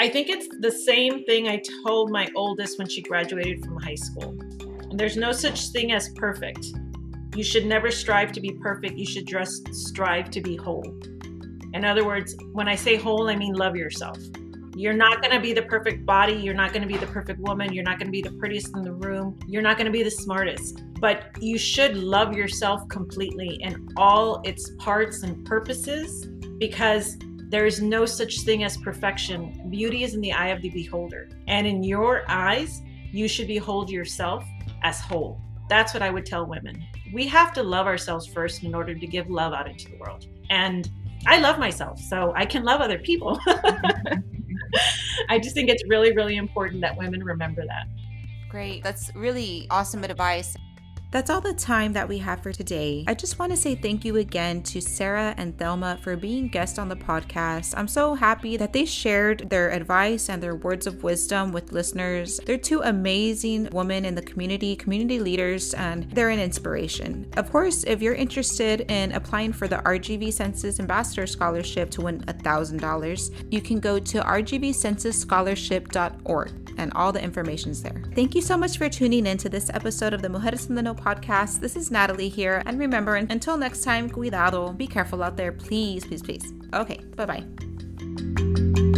I 0.00 0.08
think 0.08 0.28
it's 0.28 0.48
the 0.60 0.72
same 0.72 1.24
thing 1.24 1.48
I 1.48 1.62
told 1.84 2.10
my 2.10 2.28
oldest 2.34 2.78
when 2.78 2.88
she 2.88 3.02
graduated 3.02 3.64
from 3.64 3.78
high 3.78 3.94
school. 3.94 4.36
There's 4.94 5.16
no 5.16 5.32
such 5.32 5.68
thing 5.68 5.92
as 5.92 6.08
perfect. 6.16 6.66
You 7.36 7.44
should 7.44 7.66
never 7.66 7.90
strive 7.90 8.32
to 8.32 8.40
be 8.40 8.52
perfect. 8.60 8.98
You 8.98 9.06
should 9.06 9.26
just 9.26 9.72
strive 9.72 10.30
to 10.30 10.40
be 10.40 10.56
whole. 10.56 10.84
In 11.72 11.84
other 11.84 12.04
words, 12.04 12.36
when 12.52 12.68
I 12.68 12.74
say 12.74 12.96
whole, 12.96 13.30
I 13.30 13.36
mean 13.36 13.54
love 13.54 13.76
yourself. 13.76 14.18
You're 14.74 14.94
not 14.94 15.20
going 15.20 15.34
to 15.34 15.40
be 15.40 15.52
the 15.52 15.62
perfect 15.62 16.06
body. 16.06 16.32
You're 16.32 16.54
not 16.54 16.72
going 16.72 16.80
to 16.80 16.88
be 16.88 16.96
the 16.96 17.06
perfect 17.06 17.40
woman. 17.40 17.74
You're 17.74 17.84
not 17.84 17.98
going 17.98 18.06
to 18.06 18.12
be 18.12 18.22
the 18.22 18.32
prettiest 18.38 18.74
in 18.74 18.82
the 18.82 18.92
room. 18.92 19.38
You're 19.46 19.62
not 19.62 19.76
going 19.76 19.84
to 19.86 19.92
be 19.92 20.02
the 20.02 20.10
smartest. 20.10 20.82
But 20.98 21.24
you 21.40 21.58
should 21.58 21.96
love 21.96 22.34
yourself 22.34 22.88
completely 22.88 23.56
in 23.62 23.88
all 23.98 24.40
its 24.44 24.70
parts 24.78 25.24
and 25.24 25.44
purposes 25.44 26.26
because 26.58 27.18
there 27.50 27.66
is 27.66 27.82
no 27.82 28.06
such 28.06 28.40
thing 28.40 28.64
as 28.64 28.78
perfection. 28.78 29.68
Beauty 29.68 30.04
is 30.04 30.14
in 30.14 30.22
the 30.22 30.32
eye 30.32 30.48
of 30.48 30.62
the 30.62 30.70
beholder. 30.70 31.28
And 31.48 31.66
in 31.66 31.82
your 31.82 32.24
eyes, 32.28 32.80
you 33.10 33.28
should 33.28 33.48
behold 33.48 33.90
yourself 33.90 34.42
as 34.82 35.00
whole. 35.00 35.38
That's 35.68 35.92
what 35.92 36.02
I 36.02 36.08
would 36.08 36.24
tell 36.24 36.46
women. 36.46 36.82
We 37.12 37.26
have 37.28 37.52
to 37.54 37.62
love 37.62 37.86
ourselves 37.86 38.26
first 38.26 38.62
in 38.62 38.74
order 38.74 38.94
to 38.94 39.06
give 39.06 39.28
love 39.28 39.52
out 39.52 39.68
into 39.68 39.90
the 39.90 39.98
world. 39.98 40.26
And 40.48 40.88
I 41.26 41.40
love 41.40 41.58
myself, 41.58 42.00
so 42.00 42.32
I 42.34 42.46
can 42.46 42.64
love 42.64 42.80
other 42.80 42.98
people. 42.98 43.38
I 45.28 45.38
just 45.38 45.54
think 45.54 45.68
it's 45.68 45.82
really, 45.88 46.12
really 46.12 46.36
important 46.36 46.80
that 46.82 46.96
women 46.96 47.22
remember 47.24 47.62
that. 47.66 47.86
Great. 48.48 48.82
That's 48.82 49.14
really 49.14 49.66
awesome 49.70 50.04
advice. 50.04 50.56
That's 51.12 51.30
all 51.30 51.42
the 51.42 51.52
time 51.52 51.92
that 51.92 52.08
we 52.08 52.16
have 52.18 52.42
for 52.42 52.52
today. 52.52 53.04
I 53.06 53.12
just 53.12 53.38
want 53.38 53.52
to 53.52 53.56
say 53.56 53.74
thank 53.74 54.02
you 54.02 54.16
again 54.16 54.62
to 54.62 54.80
Sarah 54.80 55.34
and 55.36 55.58
Thelma 55.58 55.98
for 56.00 56.16
being 56.16 56.48
guests 56.48 56.78
on 56.78 56.88
the 56.88 56.96
podcast. 56.96 57.74
I'm 57.76 57.86
so 57.86 58.14
happy 58.14 58.56
that 58.56 58.72
they 58.72 58.86
shared 58.86 59.50
their 59.50 59.70
advice 59.70 60.30
and 60.30 60.42
their 60.42 60.54
words 60.54 60.86
of 60.86 61.02
wisdom 61.02 61.52
with 61.52 61.70
listeners. 61.70 62.40
They're 62.46 62.56
two 62.56 62.80
amazing 62.80 63.68
women 63.72 64.06
in 64.06 64.14
the 64.14 64.22
community, 64.22 64.74
community 64.74 65.18
leaders, 65.18 65.74
and 65.74 66.10
they're 66.12 66.30
an 66.30 66.40
inspiration. 66.40 67.28
Of 67.36 67.52
course, 67.52 67.84
if 67.84 68.00
you're 68.00 68.14
interested 68.14 68.90
in 68.90 69.12
applying 69.12 69.52
for 69.52 69.68
the 69.68 69.82
RGV 69.84 70.32
Census 70.32 70.80
Ambassador 70.80 71.26
Scholarship 71.26 71.90
to 71.90 72.00
win 72.00 72.20
$1,000, 72.20 73.52
you 73.52 73.60
can 73.60 73.80
go 73.80 73.98
to 73.98 74.22
rgvcensusscholarship.org 74.22 76.61
and 76.78 76.92
all 76.94 77.12
the 77.12 77.22
information's 77.22 77.82
there. 77.82 78.02
Thank 78.14 78.34
you 78.34 78.42
so 78.42 78.56
much 78.56 78.78
for 78.78 78.88
tuning 78.88 79.26
in 79.26 79.38
to 79.38 79.48
this 79.48 79.70
episode 79.70 80.14
of 80.14 80.22
the 80.22 80.28
Mujeres 80.28 80.68
in 80.68 80.74
the 80.74 80.82
Know 80.82 80.94
podcast. 80.94 81.60
This 81.60 81.76
is 81.76 81.90
Natalie 81.90 82.28
here. 82.28 82.62
And 82.66 82.78
remember, 82.78 83.16
until 83.16 83.56
next 83.56 83.82
time, 83.82 84.08
cuidado. 84.08 84.72
Be 84.72 84.86
careful 84.86 85.22
out 85.22 85.36
there, 85.36 85.52
please, 85.52 86.04
please, 86.04 86.22
please. 86.22 86.52
Okay, 86.74 87.00
bye 87.16 87.26
bye. 87.26 88.91